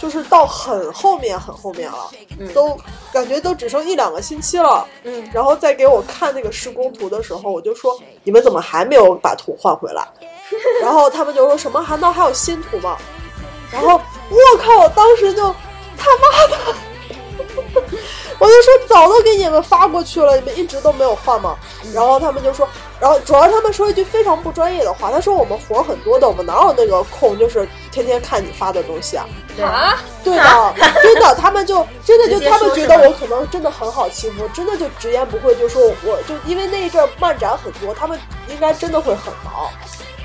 [0.00, 2.10] 就是到很后面很后面了，
[2.54, 2.76] 都
[3.12, 4.86] 感觉都只剩一两个星期了。
[5.04, 10.06] 嗯，然后再给我看那个施工图的时候，我就说你们怎么还没有把图换回来？
[10.80, 12.96] 然后他们就说什么难道还有新图吗？
[13.82, 14.78] 然后我靠！
[14.78, 15.42] 我当时就
[15.96, 16.74] 他妈的，
[18.38, 21.56] 我就说早都给你们发过去了，你们一直都没有换吗？
[21.92, 22.68] 然后他们就说，
[23.00, 29.26] 然后主要他们说一句非常不专业的话，他说我们活很多的，我们哪有那个空，就是天天看你发的东西啊？
[29.62, 39.70] 啊，对的， 真的，他们就真的就他们觉得我可能真的很好欺负，真的就直言不讳就说，我就因为那一阵漫展很多，他们应该真的会很忙。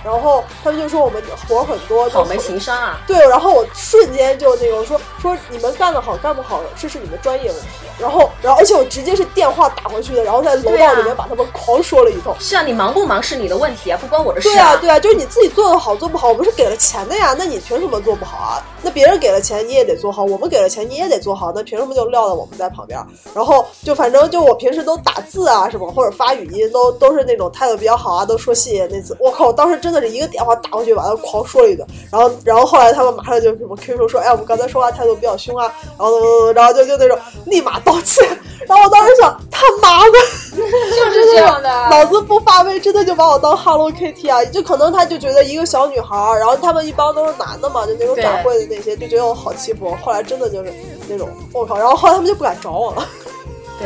[0.03, 2.99] 然后他们就说我们活儿很多，就好没情商啊！
[3.07, 7.67] 对，然后我瞬间就那个说说你们干得好干不好，这是你们专业问题。
[7.99, 12.35] 然后，然后而且我直接是电话打过去的，然后在楼道里面把他们狂说了一通。
[12.39, 18.63] 是啊，你忙不忙是你的问题啊，不关我的事对啊，对啊，就是你自己做的好做不好，我们是给了钱的呀，那你凭什么做不好啊？
[18.81, 22.99] 那别人给了钱你也得做好，我们给了钱你也得做好，那凭什么就撂到我们在旁边？
[23.35, 38.27] 然后就反正就我平时都打字啊什么或者发语音都都是那种态度比较好啊，都说谢谢那次，我靠，我当时真的是一个电话打过去把他狂说了一顿，然后然后后来他们马上就什么 QQ 说，哎，我们刚才说话态度比较凶啊，然后然后就就那种立马道歉，
[38.67, 40.11] 然后我当时想他妈的。
[40.51, 41.69] 就是这样的。
[41.89, 44.43] 脑子不发威，真的就把我当 Hello Kitty 啊！
[44.45, 49.95] 就可能他就觉得一个小女孩，然后他们一帮都是男的嘛，就那种展会的那些，就觉得我好欺负。
[50.03, 50.73] 后来真的就是
[51.07, 51.77] 那种，我靠！
[51.77, 53.07] 然后后来他们就不敢找我了，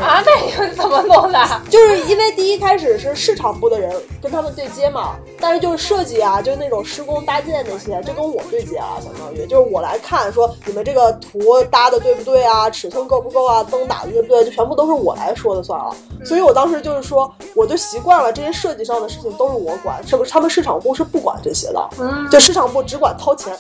[0.02, 1.40] 啊，那你们怎么弄的？
[1.70, 15.96] 就是因为第一开始是市场部的人跟他们对接嘛，但是就是设计啊，就是那种施工搭建那些，就跟我对接啊，相当于就是我来看说你们这个图搭的对不对啊，尺寸够不够啊，灯打的对不对，就全部都是我来说的算了。
[16.24, 20.32] 所以我当时就是说，我就习惯了这些设计上的事情都是我管，是不是？
[20.32, 23.56] 他们市场部是不管这些的，嗯，就市场部只管掏钱，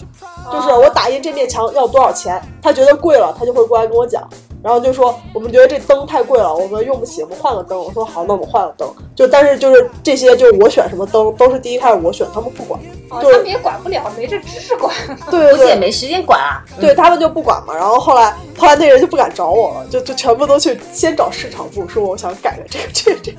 [0.51, 4.27] 就是我打印这面墙要多少钱，他觉得贵了，他就会过来跟我讲。
[4.63, 7.77] 然后就说我们觉得这灯太贵了，我们用不起，我们换个灯。
[7.77, 8.87] 我说好，那我们换个灯。
[9.15, 12.79] 就但是就是这些，就是我选什么灯都是第一开始我选，他们不管。
[13.09, 14.93] 哦，就是他们也管不了，没这知识管。
[15.29, 16.63] 对对对，估计也没时间管啊。
[16.79, 17.75] 对他们就不管嘛。
[17.75, 23.37] 然后后来后来那人就不敢找我了，就就全部都去先找市场部，说我想改改这个这个这个。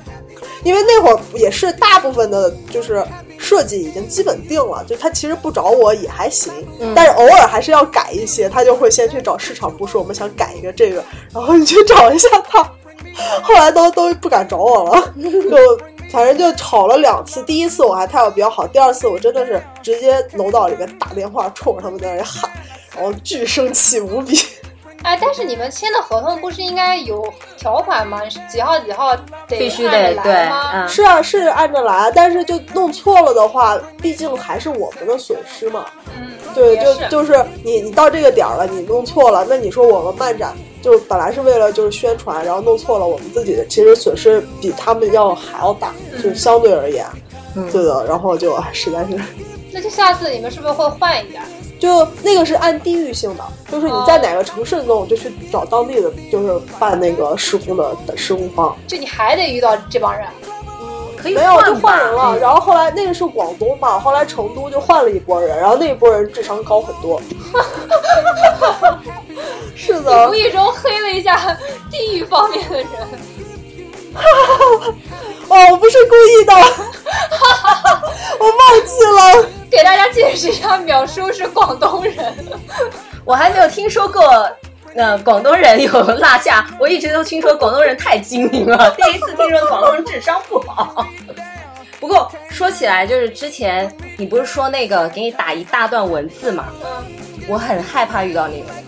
[0.63, 3.03] 因为那会儿也是大部分的，就是
[3.37, 6.53] 设计已经基本定了，就他其实不找我也还行，
[6.95, 12.63] 但是偶尔还是要改一些，他就会先去找市场部说我们想改一个这个，然后你去找一下他，
[13.43, 15.57] 后来都都不敢找我了，就
[16.11, 22.49] 反正就吵了两次，第一次我还态度比较好，第二次我真的是直接楼道里面打电话冲着他们在那里喊，
[22.95, 24.39] 然后巨生气无比。
[25.03, 27.23] 哎，但是你们签的合同不是应该有
[27.57, 28.21] 条款吗？
[28.51, 29.15] 几号几号
[29.47, 30.71] 得必须按着得对，来吗？
[30.73, 35.85] 嗯，是啊，是按着来，但是就弄错了的话，毕竟还是我们的损失嘛。
[36.07, 47.05] 嗯，对，就就是你你到这个点儿了，你弄错了，那你说我们漫展就本来是为了就是宣传，然后弄错了，我们自己其实损失比他们要还要大，就是相对而言，
[47.55, 48.05] 嗯对的。
[48.05, 49.17] 然后就哎实在是，
[49.71, 51.41] 那就下次你们是不是会换一点？
[51.79, 58.75] 就那个是按地域性的，就是你在哪个城市弄，就去找当地的，就是办那个施工的施工方。
[58.87, 60.25] 就你还得遇到这帮人。
[61.19, 62.35] 可以没有，就换人了。
[62.35, 67.19] 嗯然后后来那个是广东嘛，后来成都就换了一波人，然后那一波人智商高很多。
[69.75, 71.57] 是的无，意中黑了一下
[71.89, 72.87] 地域方面的人。
[75.49, 76.53] 哦，我不是故意的，
[78.39, 79.49] 我忘记了。
[79.69, 82.33] 给大家解释一下，淼叔是广东人。
[83.25, 84.49] 我还没有听说过，
[84.95, 86.65] 呃，广东人有落下。
[86.79, 91.05] 我一直都听说广东人太精明了，第一次听说广东人智商不好。
[91.99, 96.67] 不过说起来，就是之前你不是说那个给你打一大段文字嘛？
[96.85, 97.05] 嗯，
[97.47, 98.83] 我很害怕遇到那个人，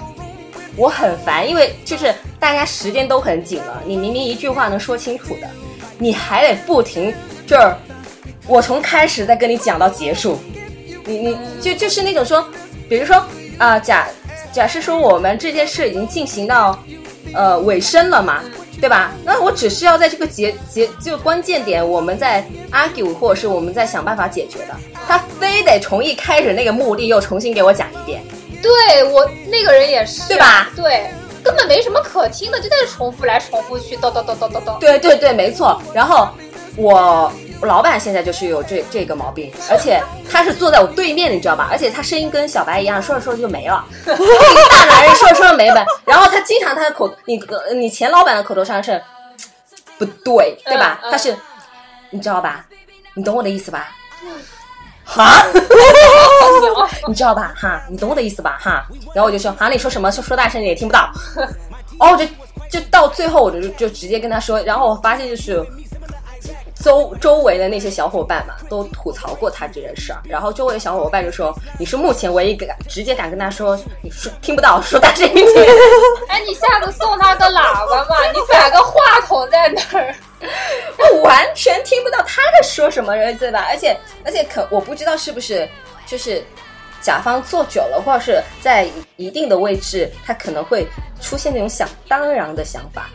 [0.78, 5.48] 我很烦，因为就是大家时间都很紧了，你明明一句话能说清楚的，
[5.98, 7.14] 你还得不停，
[7.46, 7.74] 就是
[8.50, 10.40] 我从开始再跟你讲到结束，
[11.06, 12.44] 你你就就是那种说，
[12.90, 13.24] 比如说
[13.60, 14.08] 啊、假
[14.52, 16.78] 假设说我们这件事已经进行到
[17.34, 18.42] 呃尾声了嘛，
[18.82, 19.12] 对吧？
[19.24, 24.76] 那我只是要在这个节节这个关键点，我们在 argue 或者是我们在想办法解决的，
[25.08, 28.22] 他非得从一开始那个目的又重新给我讲一遍。
[28.64, 30.70] 对我那个人也是，对吧？
[30.76, 31.12] 对，
[31.44, 34.80] 根本没什么可听的，就在这重复来重复去，叨叨叨叨叨叨。
[34.80, 35.82] 对对对，没错。
[35.94, 36.28] 然后
[36.76, 37.32] 我
[37.62, 41.68] 我老板现在就是有这这个毛病，而且他是坐在我对面，你知道吧？
[41.72, 43.86] 而且他声音跟小白一样，说着说着就没了。
[44.06, 49.02] 一个大男人说着说着没了，然后他经常他的口，你呃你前老板的口头禅是
[49.98, 51.00] 不对，对吧？
[51.04, 51.36] 嗯嗯他是
[52.12, 52.66] 你知道吧？
[53.14, 53.90] 你懂我的意思吧？
[55.04, 55.44] 哈，
[57.08, 57.54] 你知道吧？
[57.58, 58.58] 哈，你懂我的意思吧？
[58.62, 60.12] 哈，然后我就说，哈，你说什么？
[60.12, 61.12] 说说大声点，也听不到。
[62.00, 62.26] 哦，就
[62.70, 65.66] 就到最后，我就就直接跟他说，然后我发现就是
[66.82, 75.66] 周周围的那些小伙伴嘛，都吐槽过他这件事儿，然后周围的小伙伴就说，你是目前唯一敢直接敢跟他说，你说听不到，说大声一点。
[76.30, 80.16] 哎，你下次送他个喇叭嘛，你摆个话筒在那儿。
[80.98, 83.66] 我完全听不到他在说什么，对吧？
[83.70, 85.68] 而且而且可我不知道是不是
[86.06, 86.42] 就是
[87.02, 88.88] 甲方坐久了，或者是在
[89.18, 90.88] 一定的位置，他可能会
[91.20, 93.10] 出现那种想当然的想法。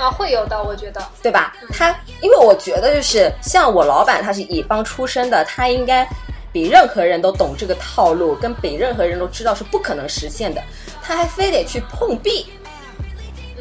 [0.00, 1.00] 啊，会有的，我觉得。
[1.22, 1.54] 对吧？
[1.72, 6.08] 他因为我觉得就是像我老板，他是乙方出身的，他应该
[6.52, 10.62] 比任何人都懂这个套路，跟比任何人都知道是不可能实现的，
[11.02, 12.46] 他还非得去碰壁。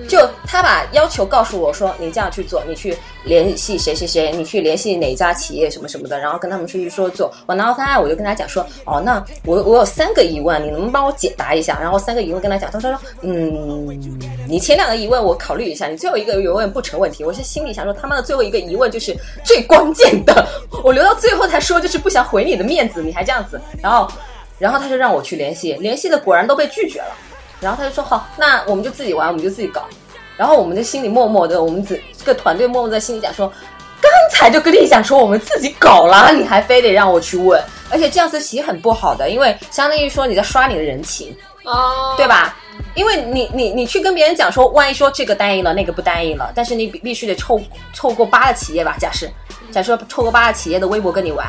[0.07, 7.31] 就他把要求告诉我说，你这样去做，你去联系谁谁谁，你去联系哪家企业什么什么的，然后跟他们出去说做。
[7.45, 11.79] 我然后他我就跟他讲说，哦，那我我有三个疑问，你能不能帮我解答一下？
[11.79, 13.99] 然后三个疑问跟他讲，他说说，嗯，
[14.47, 17.23] 你前两个疑问我考虑一下，你最后一个疑问不成问题。
[17.23, 20.47] 我是心里想说，他妈的最后一个疑问就是最关键的，
[20.83, 23.59] 我留到最后才说，就是不想毁你的面子，你还这样子。
[23.81, 24.07] 然后，
[24.57, 27.15] 然后他就让我去联系，联系的果然都被拒绝了。
[27.59, 29.83] 然后他就说好，那我们就自己玩，我们就自己搞。
[30.37, 33.51] 然后我们就心里默默的，我们这这个团队默默在心里讲说，
[34.01, 42.55] 刚才就跟你讲说我们自己搞了，你还非得让我去问，而且这样子其实很不好的，因为相当于说你在刷你的人情，哦，对吧？
[42.95, 47.59] 因为你你你去跟别人讲说，万一说这个答应了，那个不答应了，但是你必必须得凑
[47.93, 48.95] 凑够八个企业吧？
[48.99, 49.27] 假设。
[49.71, 51.45] 假设凑够八个企业的微博跟你玩，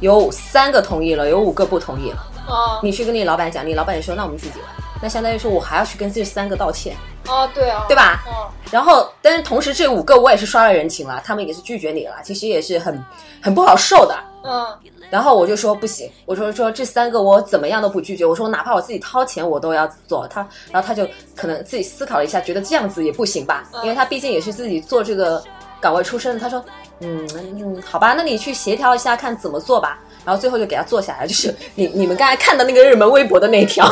[0.00, 2.78] 有三个同意了，有五个不同意了，哦。
[2.82, 4.68] 你去跟你老板讲，你老板也说那我们自己玩，
[5.02, 6.96] 那相当于说我还要去跟这三个道歉。
[7.28, 8.22] 哦，对啊，对吧？
[8.26, 13.04] 哦，然后，但是同时这五个我也是刷了人情了，他们也是拒绝你了，其实也是很
[13.42, 14.16] 很不好受的。
[14.44, 14.64] 嗯，
[15.10, 20.26] 然后我就说不行，我说说这三个我怎么样都不拒绝，我说哪怕我自己掏钱我都要做。
[20.28, 21.04] 他，然后他就
[21.34, 25.42] 可能自己思考了一下，觉得这样子也不行吧，因为他毕竟也是自己做这个
[25.80, 26.40] 岗位出身的。
[26.40, 26.64] 他说，
[27.00, 29.98] 嗯嗯，好吧，那你去协调一下看怎么做吧。
[30.24, 33.84] 然后最后就给他做下来，就是你你们刚才看的那个热门微博的那条，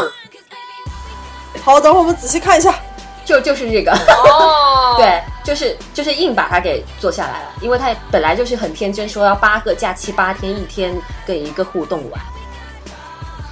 [1.62, 2.74] 好，等会儿我们仔细看一下。
[3.24, 3.90] 就就是这个。
[3.92, 10.94] 哦，， 对，就是就是硬把它给做下来了，因为他本来就是很天真，说要八个假期八天，一天
[11.26, 12.20] 跟一个互动玩。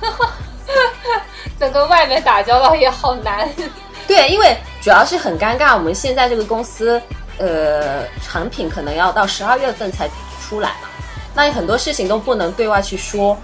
[1.59, 3.49] 整个外面打交道也好难。
[4.07, 7.01] 对，因为主要是很尴尬，我们现在这个公司，
[7.39, 10.07] 呃，产品可能要到十二月份才
[10.43, 10.89] 出来嘛，
[11.35, 13.39] 那你很多事情都不能对外去说，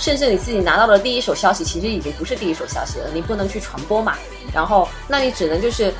[0.00, 4.16] 甚至你自己拿到的第一手消息，其实已经不是第一手消息了，你不能去传播嘛。
[4.52, 5.92] 然后，那你只能就是，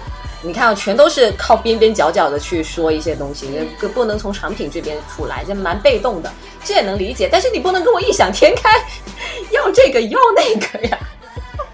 [0.42, 3.46] 你看，全都是靠边边角角的去说一些东西，
[3.78, 6.32] 不不能从产品这边出来，就蛮被动的，
[6.64, 7.28] 这也能理解。
[7.30, 8.70] 但是你不能跟我异想天开，
[9.52, 10.98] 要这个要那个呀。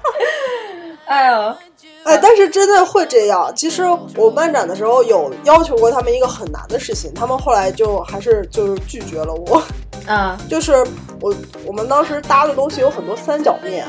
[1.07, 1.57] 哎呦，
[2.07, 3.53] 哎，但是真的会这样。
[3.55, 3.83] 其实
[4.17, 9.63] 我漫展的时候有要求过他们一个很难的事情，他们后来就还是就是拒绝了我。
[10.09, 10.87] 嗯就是
[11.21, 11.35] 我
[11.67, 13.85] 我们当时搭的东西有很多三角面，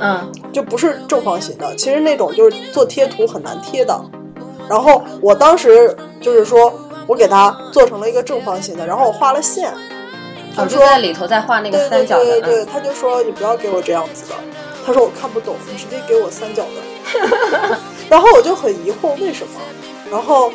[0.00, 1.74] 嗯就不是正方形的。
[1.74, 4.00] 其实那种就是做贴图很难贴的。
[4.68, 6.72] 然后我当时就是说
[7.08, 9.72] 我给它做成了一个正方形的，然后我画了线。
[10.58, 14.34] 我就他说在里头再画那个三角的，对对对，嗯他就说你不要给我这样子的。
[14.86, 17.76] 他说我看不懂，你直接给我三角的。
[18.08, 19.60] 然后我就很疑惑为什么，
[20.08, 20.52] 然后，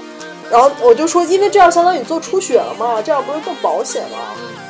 [0.49, 4.17] 然后我就说，因为这样相当于你做出血了嘛，这样不是更保险吗？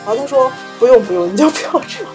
[0.04, 2.12] 然后他说不用不用，你就不要这样。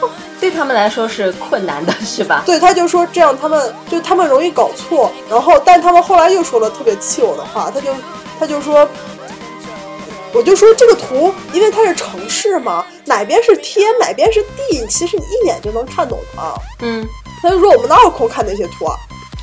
[0.38, 2.42] 对他们来说是困难的，是吧？
[2.44, 7.94] 对，他就说这样他们就他们容易搞错，然后但他们后来又说了特别气我的话，他就
[8.38, 8.86] 他就说。
[10.32, 16.62] 我就说这个图，因为它是城市嘛，哪边是天，哪边是地，其实你一眼就能看懂的。
[16.80, 17.06] 嗯，
[17.42, 18.94] 他就说我们哪有空看那些图啊？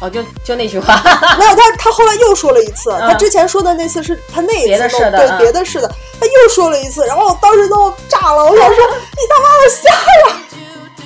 [0.02, 0.94] 哦，就就那句话，
[1.40, 5.88] 没有，他他后来又说了一次，嗯他之前说的那次是他那一别的次弄对别的事的，
[6.20, 9.92] 他又说了一次，然后我当时都炸了，我想说 你他妈的瞎
[10.28, 10.42] 了！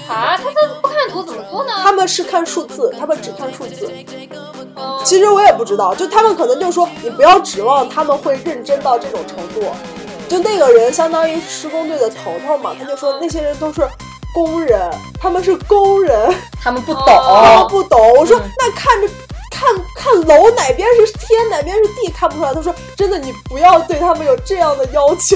[0.10, 1.74] 啊，他们不看图怎么做呢？
[1.84, 3.94] 他们是看数字，他们只看数字。
[4.80, 9.68] 哦其实我也不知道，就他们可能就说你不要指望他们会认真到这种程度。
[10.28, 13.82] 就那个人相当于施工队的头头嘛，他就说那些人都是
[14.34, 14.90] 工人，
[15.20, 17.04] 他们是工人，他们不懂。
[17.08, 18.00] 他们不懂。
[18.18, 19.08] 我说、嗯那看着
[19.50, 22.54] 看看楼哪边是天哪边是地看不出来。
[22.54, 25.36] 他说真的，你不要对他们有这样的要求。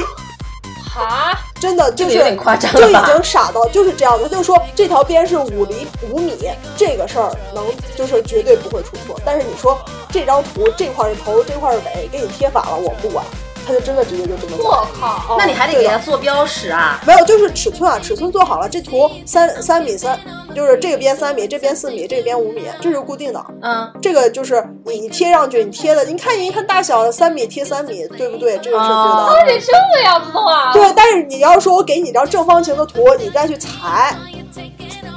[0.93, 4.27] 哈，真的就是有点夸张就已经傻到就是这样的。
[4.27, 6.37] 就是说这条边是五厘五米，
[6.75, 9.17] 这个事儿能就是绝对不会出错。
[9.23, 9.79] 但是你说
[10.11, 13.25] 这张图这块是头，这块是尾，给你贴反了，我不管。
[13.65, 14.87] 他就真的直接就这么我做。
[14.99, 17.01] 靠，那你还得给他做标识啊。
[17.05, 20.19] 没有，就是尺寸啊，尺寸做好了，这图三三米三，
[20.55, 23.45] 就是这个边三米，这边四米，这边五米，这是固定的。
[23.61, 28.57] 嗯，这个就是你你贴上去，你贴的，你看你一看大小，三米贴三米，对不对？
[28.59, 28.93] 这个是对的。
[28.93, 34.15] 哦他得这个样子的话，对，但是你要说我给你张正方形的图，你再去裁，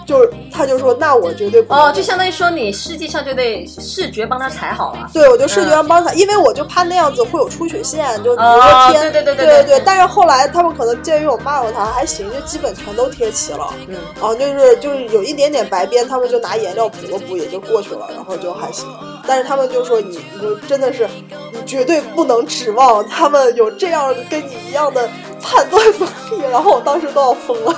[0.07, 5.11] 就是他就说那我绝对不能哦，就相当于说你实际上就得视觉帮他裁好了。
[5.13, 13.69] 对，我就视觉上帮他，因为我就怕那样子会有出血线，就哦对对对对对对但是后来他们可能鉴于我骂过他，还行，就基本全都贴齐了。
[13.89, 18.87] 嗯，然后就是就是有一点点白边，他们就拿颜料补了补，也就过去了，然后就还行。
[19.27, 21.09] 但是他们就说你你就真的是，
[21.53, 25.09] 你绝对不能指望他们有这样跟你一样的
[25.43, 26.09] 判断能
[26.39, 26.45] 力。
[26.51, 27.75] 然后我当时都要疯了，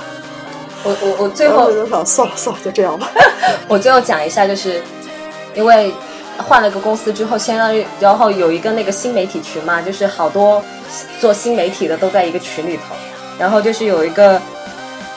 [0.83, 3.09] 我我我最后就想算了算了，就这样吧。
[3.67, 4.81] 我最后讲一下，就是
[5.55, 5.91] 因为
[6.39, 10.63] 换了个公司之后，相当于然后有一个那个新媒体群嘛，就是好多
[11.19, 12.95] 做新媒体的都在一个群里头，
[13.37, 14.41] 然后就是有一个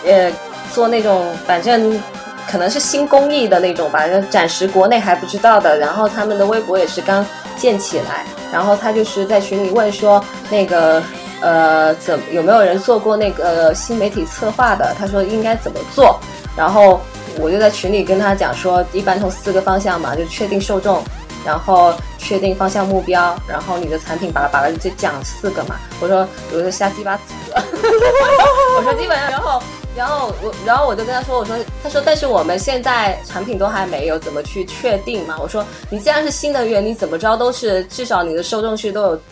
[0.05, 0.31] 呃
[0.73, 2.01] 做那种反正。
[2.45, 5.79] 可能是新公益的那种吧，暂时国内还不知道的。
[5.79, 7.25] 然后他们的微博也是刚
[7.57, 11.01] 建起来，然后他就是在群里问说，那个
[11.41, 14.93] 呃，怎有没有人做过那个新媒体策划的？
[14.99, 16.19] 他说应该怎么做，
[16.57, 17.01] 然后
[17.39, 21.03] 我就在群里跟他讲说，一般从四个方向嘛，就确定受众，
[21.45, 25.77] 然后确定方向目标，然后你的产品巴拉巴拉就讲四个嘛。
[26.01, 27.23] 我说我说瞎鸡巴扯，
[28.79, 29.63] 我说基本上，然后
[29.97, 35.37] 然后我然后我就跟他说，我说他说但是我们现在产品都还没有，怎么去确定嘛？
[35.41, 39.23] 我说你既然是新能源，你怎么着都是至少你的受众区都有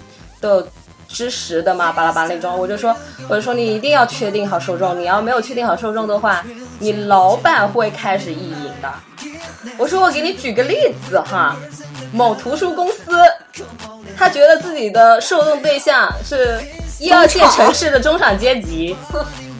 [0.41, 0.67] 都有。
[1.13, 2.95] 知识的嘛，巴拉巴拉那种，我就说，
[3.29, 6.47] 我就说你一定要确定好受众，你要没有确定好受众的话，
[6.81, 8.93] 你老板会开始意淫的。
[9.77, 11.55] 我说我给你举个例子哈，
[12.11, 13.13] 某图书公司，
[14.17, 16.59] 他觉得自己的受众对象是
[16.99, 18.97] 一二线城市的中产阶级，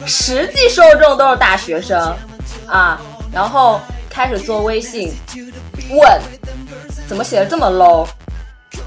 [0.05, 2.13] 实际受众都是大学生
[2.67, 2.99] 啊，
[3.31, 5.13] 然后开始做微信，
[5.91, 6.21] 问
[7.07, 8.07] 怎么写的这么 low。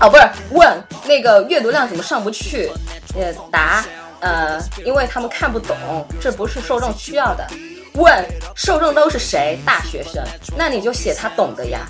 [0.01, 2.69] 哦，不是问那个阅读量怎么上不去？
[3.15, 3.85] 呃，答
[4.19, 5.77] 呃，因为他们看不懂，
[6.21, 7.47] 这不是受众需要的。
[7.95, 8.25] 问
[8.57, 9.57] 受众都是谁？
[9.65, 10.23] 大学生，
[10.57, 11.81] 那你就写他懂的呀。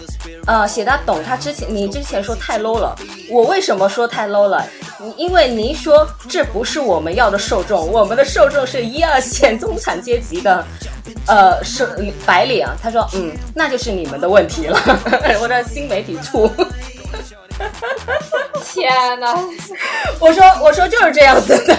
[0.47, 2.95] 呃，写他懂，他之前你之前说太 low 了，
[3.31, 4.67] 我为什么说太 low 了？
[5.17, 10.65] 因为您说这不是我们要的受众，我们的受众是一二线中产阶级的，
[11.27, 11.89] 呃，是
[12.27, 12.67] 白领。
[12.83, 14.79] 他说，嗯，那就是你们的问题了。
[15.41, 16.51] 我的新媒体处。
[18.67, 19.39] 天哪！
[20.19, 21.77] 我说我说就是这样子的，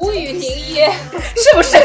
[0.00, 0.90] 无语凝噎，
[1.36, 1.78] 是不是？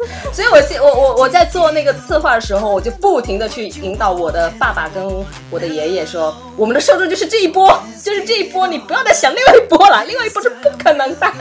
[0.32, 5.04] 所以我现我我我在做那个策划的时候，我就不停的去引导我的爸爸跟
[5.50, 7.70] 我的爷爷说，我们的受众就是这一波，
[8.02, 11.32] 就是这一波，你不要再想另外一波了，另外一波是不可能的，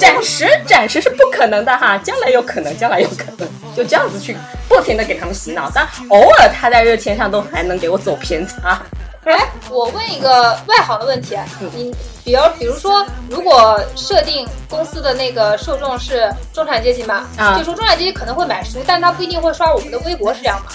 [0.00, 3.46] 暂时暂时是不可能的哈，将来有可能，将来有可能，
[3.76, 4.34] 就这样子去
[4.66, 8.80] 不停的给他们洗脑，但偶尔他在热签上都还能给我走偏差。
[9.24, 11.36] 哎，我问一个外行的问题，
[11.74, 11.94] 你
[12.24, 20.72] 比如比如说，如果设定公司的那个受众是中产阶级嘛，啊就说中产阶级可能会买书，但他不一定会刷我们的微博，是这样吗？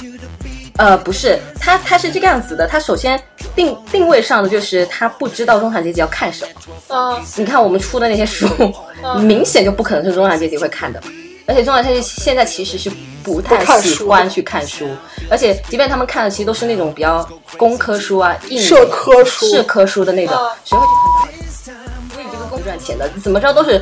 [0.78, 3.22] 呃，不是，他他是这个样子的，他首先
[3.56, 6.52] 定定位上的就是他不知道中产阶级要看什么。
[6.89, 8.48] 嗯，你看我们出的那些书，
[9.22, 11.08] 明显就不可能是中产阶级会看的嘛。
[11.46, 12.91] 而且重要的是现在其实是
[13.24, 14.88] 不太喜欢去看书，
[15.30, 17.28] 而且即便他们看的其实都是那种比较
[17.58, 21.84] 工科书啊、硬社科书社科书的那种嗯，谁会去看这个？
[22.14, 23.82] 所以这个工赚钱的，怎么着都是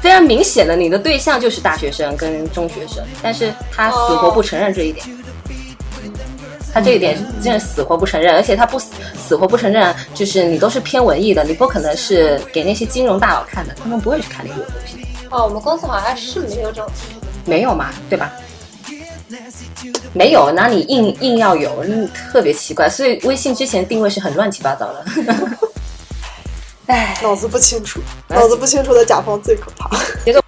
[0.00, 5.04] 非常明显的，你的对象就是大学生跟中学生，但是他死活不承认这一点。
[6.72, 14.96] 他这一点真是死活不承认，而且他不死死活不承认，就是你都是偏文艺的，你不可能是给那些金融大佬看的，他们不会去看那个东西。
[15.30, 16.90] 哦，我们公司好像是没有这种，
[17.44, 18.32] 没有嘛，对吧？
[20.12, 22.88] 没有，哪里硬硬要有，嗯特别奇怪。
[22.88, 25.04] 所以微信之前定位是很乱七八糟的。
[26.86, 29.90] 哎，脑子不清楚，脑子不清楚的甲方最可怕
[30.24, 30.42] 别动。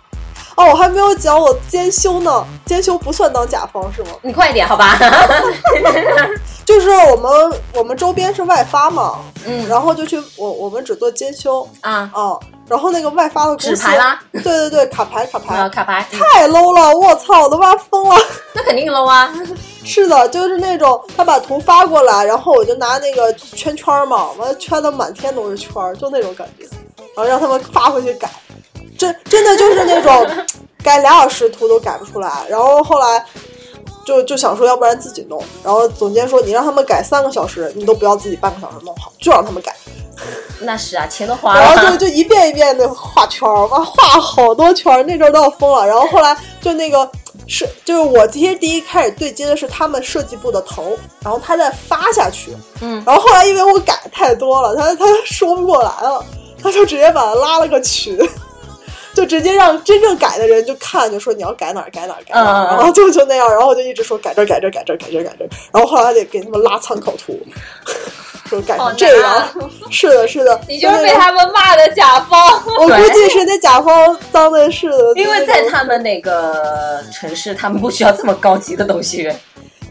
[0.57, 4.11] 哦，我还没有讲我兼修呢，兼修不算当甲方是吗？
[4.23, 4.97] 你快一点好吧？
[6.65, 12.39] 就是我们我们周边是外发嘛，嗯然后就去我我们只做兼修啊，啊，
[12.69, 18.17] 然后那个外发的公司纸牌啦，对对对，卡牌卡牌，啊，卡牌，太 low 了，我操，我都挖疯了。
[18.55, 19.33] 那肯定 low 啊。
[19.85, 26.65] 是的，就是那种他把图发过来，然后我就拿那个圈圈嘛，完圈的满天都是圈儿，就那种感觉，
[27.15, 28.29] 然后让他们发回去改，
[28.99, 30.45] 真真的就是那种
[30.83, 33.25] 改俩小时图都改不出来，然后后来
[34.05, 39.73] 就就想说，要不然自己弄，然后总监说你让他们改三个小时，你都不要自己半个小时弄好，就让他们改，
[40.61, 41.91] 那是啊，钱都花了然后。
[41.91, 45.87] 就就一遍一遍的画圈儿，哇，画好多圈儿，那阵儿都要疯了。
[45.87, 47.09] 然后后来就那个
[47.47, 52.51] 是，就是我其实第一开始对接的是他们设计部的头，然后他再发下去，
[52.81, 56.25] 嗯，然后后来因为我改太多了，他他说不过来了，
[56.63, 58.19] 他就直接把他拉了个群，
[59.15, 67.39] 就直接让真正改的人就看，就说你要改哪儿改哪儿改哪儿，嗯然后就就那样，然后我就一直说改这儿改这儿改这儿改这儿改这儿，然后后来还得给他们拉参考图，
[68.47, 69.49] 说改这难样。
[69.91, 72.39] 是的，是的， 你就是被他们骂的甲方。
[72.79, 79.31] 我估计是那甲方当的是的，因为在他们那个城市，他们不需要这么高级的东西。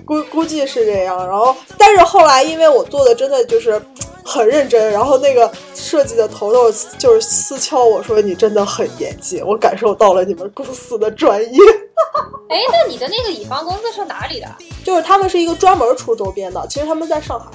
[0.05, 3.81] 估估计是这样，然后但是后来因为我做的真的就是
[4.23, 11.59] 很认真，然后那个设计的头头就是私敲我说你真的很严谨，我感受到了你们公司的专业。
[12.49, 14.47] 哎，那你的那个乙方公司是哪里的？
[14.83, 17.47] 就是他们是一个专门出周边的，其实他们在上海，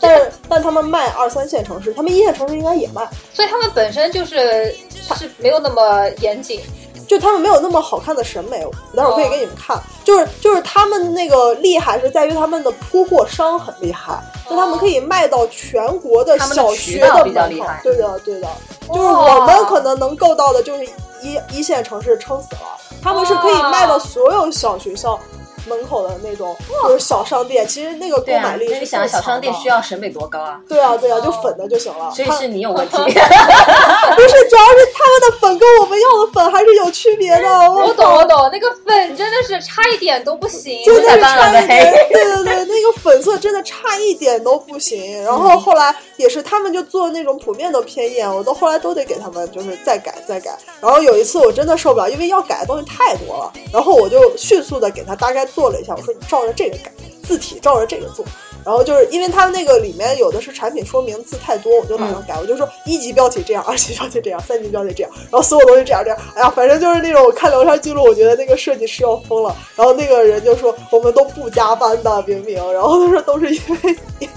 [0.00, 4.74] 但是但他们卖二三线城市，他们一线城市应该也卖，所以他们本身就是
[5.16, 6.60] 是没有那么严谨。
[7.08, 9.76] 就他们没有那么好看的审美，我待会儿可以给你们看。
[10.04, 17.66] 就是就是他们那个厉害是在于他们的铺货商很厉害，就他们可以卖到全国的小学的门口。
[17.82, 18.46] 对的对的，
[18.86, 20.84] 就是我们可能能够到的就是
[21.20, 25.18] 一一线城市撑死了，他们是可以卖到所有小学校。
[25.66, 30.60] 门口的那种就是小商店，其实那个购买，力是想小商店需要要审美多高啊？
[30.68, 32.10] 对啊对啊，就粉的就行了。
[32.12, 32.96] 所以是你有问题。
[32.96, 37.48] 不是，主要是他们的粉跟我们要的粉还是有区别的。
[37.70, 40.84] 我我懂，我懂，那个粉真的是差一点都不行。
[40.84, 45.22] 真的是才当然差一点，对对对，那个粉色真的差一点都不行。
[45.22, 50.50] 然后后来也是他们就做那种普遍的偏艳，我都后来都得给他们就是再改再改。
[50.80, 56.92] 然后有一次我真的受不了，因为要改的东西太多了，然后我就迅速的给他大概做了一下，我说你照着这个改，
[57.22, 58.24] 字体照着这个做。
[58.62, 69.56] 然后就是因为它那个里面有的是产品说明字太多，我就马上改，我就说一级标题这样，二级标题这样，三级标题这样，然后所有东西这样这样，哎呀，反正就是那种我看聊天记录，我觉得那个设计师要疯了。
[69.74, 74.28] 然后那个人就说我们都不加班的，明明，然后他说都是因为你，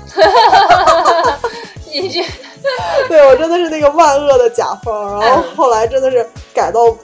[1.99, 2.23] 你这
[3.09, 5.19] 对我真的是那个万恶的甲方。
[5.19, 6.95] 然后后来真的是改到。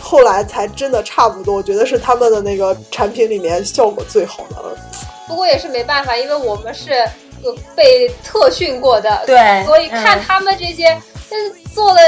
[0.00, 4.76] 后来才真的差不多，我觉得是他们的那个产品里面效果最好的了。
[5.26, 6.92] 不过也是没办法，因为我们是
[7.42, 10.96] 呃被特训过的，对所以看嗯他们这些，
[11.28, 12.00] 但是做的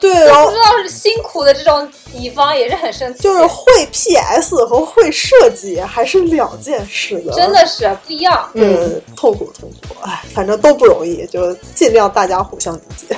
[0.00, 8.48] 对，然后都不知道是辛苦的这种乙方也是很生气，就是会 PS 和会设计还是两件事的，真的是不一样。
[8.54, 13.14] 嗯，痛苦痛苦，哎，反正都不容易，就尽量大家互相理解。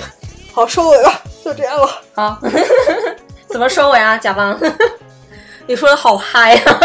[0.52, 1.88] 好，收尾吧，就这样了。
[2.12, 2.38] 好，
[3.54, 4.58] 怎么收尾啊，甲方？
[5.68, 6.80] 你说的好嗨啊！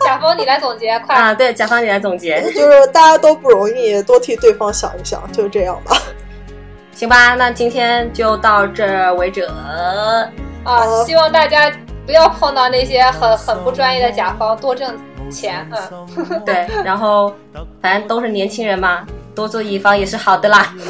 [0.00, 1.14] 甲方你来总结，快！
[1.14, 5.96] 啊，对，甲方你来总结，就是大家都不容易，多替对方想一想，就这样吧。
[6.92, 7.36] 行吧？
[7.36, 9.48] 那今天就到这为止。
[10.64, 11.70] 啊，希望大家
[12.04, 14.98] 不要碰到那些很很不专业的甲方，多挣
[15.30, 15.64] 钱。
[15.70, 17.32] 嗯， 对，然后
[17.80, 20.74] 反正都是年轻人嘛，多做乙方也是好的啦。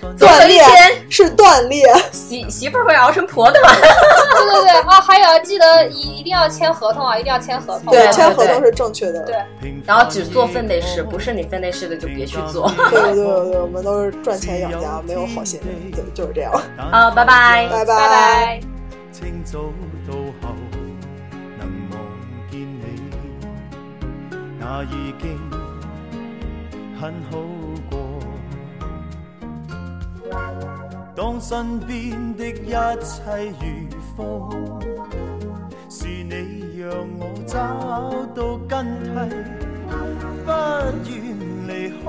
[0.00, 0.66] 总有锻炼
[1.10, 3.68] 是断裂， 媳媳妇儿会熬成婆的嘛。
[3.74, 7.92] 对对对啊，还有记得一一定要签合同啊，一定要签合同。
[7.92, 9.20] 对签合同是正确的。
[9.24, 9.36] 对
[9.84, 12.70] 然后只做分内事，不是你分内事的就别去做。
[12.90, 16.52] 对对对对，我们都是赚钱养家，没有好心人，对，就是这样。
[16.90, 17.68] 好，拜拜。
[17.70, 18.60] 拜拜拜。
[19.12, 19.42] 清
[31.14, 33.64] 當身邊的一切如
[34.16, 34.20] 風，
[35.90, 37.56] 是你讓我找
[38.34, 39.16] 到根蒂，
[40.44, 40.50] 不
[41.08, 41.10] 願
[41.66, 41.70] 離
[42.04, 42.06] 開，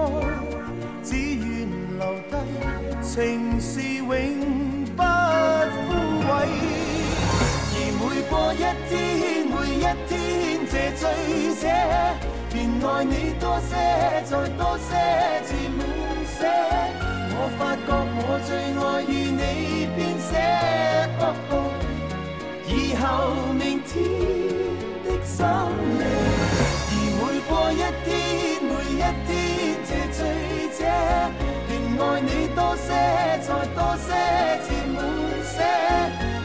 [1.01, 1.47] 只願
[1.97, 2.33] 留低，
[3.01, 4.05] 情是永
[4.95, 5.87] 不枯
[6.27, 6.29] 萎。
[7.71, 8.93] 而每過一天，
[9.49, 10.13] 每一天，
[10.69, 11.01] 這醉
[11.55, 11.63] 者
[12.51, 12.55] 便
[12.85, 13.71] 愛你多些，
[14.25, 14.89] 再多些，
[15.45, 15.79] 至滿
[16.39, 17.08] 瀉。
[17.41, 19.41] 我發覺我最愛與你
[19.95, 20.31] 編寫，
[21.23, 21.53] 哦哦
[22.67, 22.69] 以
[22.99, 23.03] 後
[23.53, 23.95] 明天
[25.05, 25.39] 的心
[25.99, 26.03] 理。
[26.91, 28.11] 而每過一天，
[28.67, 29.31] 每一天，
[29.87, 30.19] 這醉
[30.77, 30.79] 者
[31.67, 32.87] 便愛你多些，
[33.47, 34.07] 再多些，
[34.67, 34.97] 至滿
[35.47, 35.55] 些。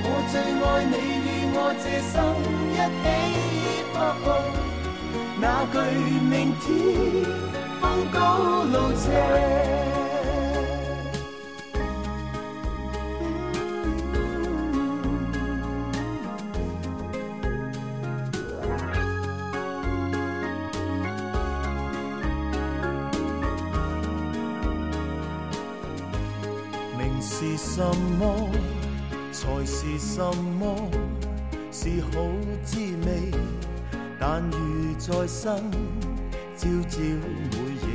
[0.07, 0.33] 我最
[0.63, 0.95] 愛你
[1.27, 2.15] 與我這生
[2.71, 3.05] 一起，
[3.99, 4.29] 哦哦
[5.41, 5.77] 那句
[6.31, 6.33] 明
[6.63, 6.63] 天
[7.83, 7.83] 風
[8.13, 8.17] 高
[8.63, 9.05] 路斜。
[29.97, 30.91] 是什么，
[31.71, 32.09] 是好
[32.65, 33.31] 滋味。
[34.19, 35.71] 但如在生，
[36.57, 37.87] 朝朝每夜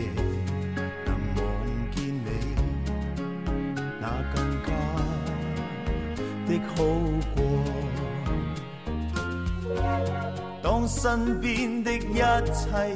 [1.06, 1.38] 能望
[1.93, 2.28] 见你，
[4.00, 4.68] 那更加
[6.47, 6.76] 的好
[7.36, 7.38] 过。
[10.64, 12.95] 当身边的一切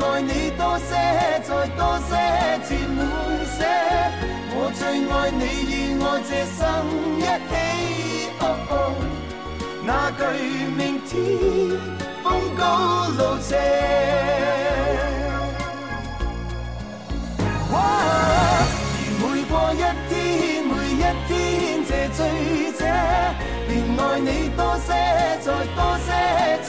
[0.00, 0.90] 愛你多些，
[1.42, 2.10] 再多些，
[2.66, 2.98] 至滿
[3.46, 3.58] 些。
[4.58, 4.80] 我最
[5.10, 6.60] 愛你與我這生
[7.18, 7.52] 一起，
[8.40, 8.72] 哦哦
[9.84, 10.20] 那句
[10.76, 11.12] 明天
[12.22, 12.26] 風
[12.58, 12.60] 高
[13.16, 13.50] 路斜。
[17.72, 19.74] 哇而每過一
[20.08, 20.14] 天，
[20.64, 21.30] 每一天
[21.86, 22.18] 這醉
[22.72, 22.80] 者，
[23.68, 24.88] 便愛你多些，
[25.42, 26.08] 再多些，
[26.64, 26.68] 至。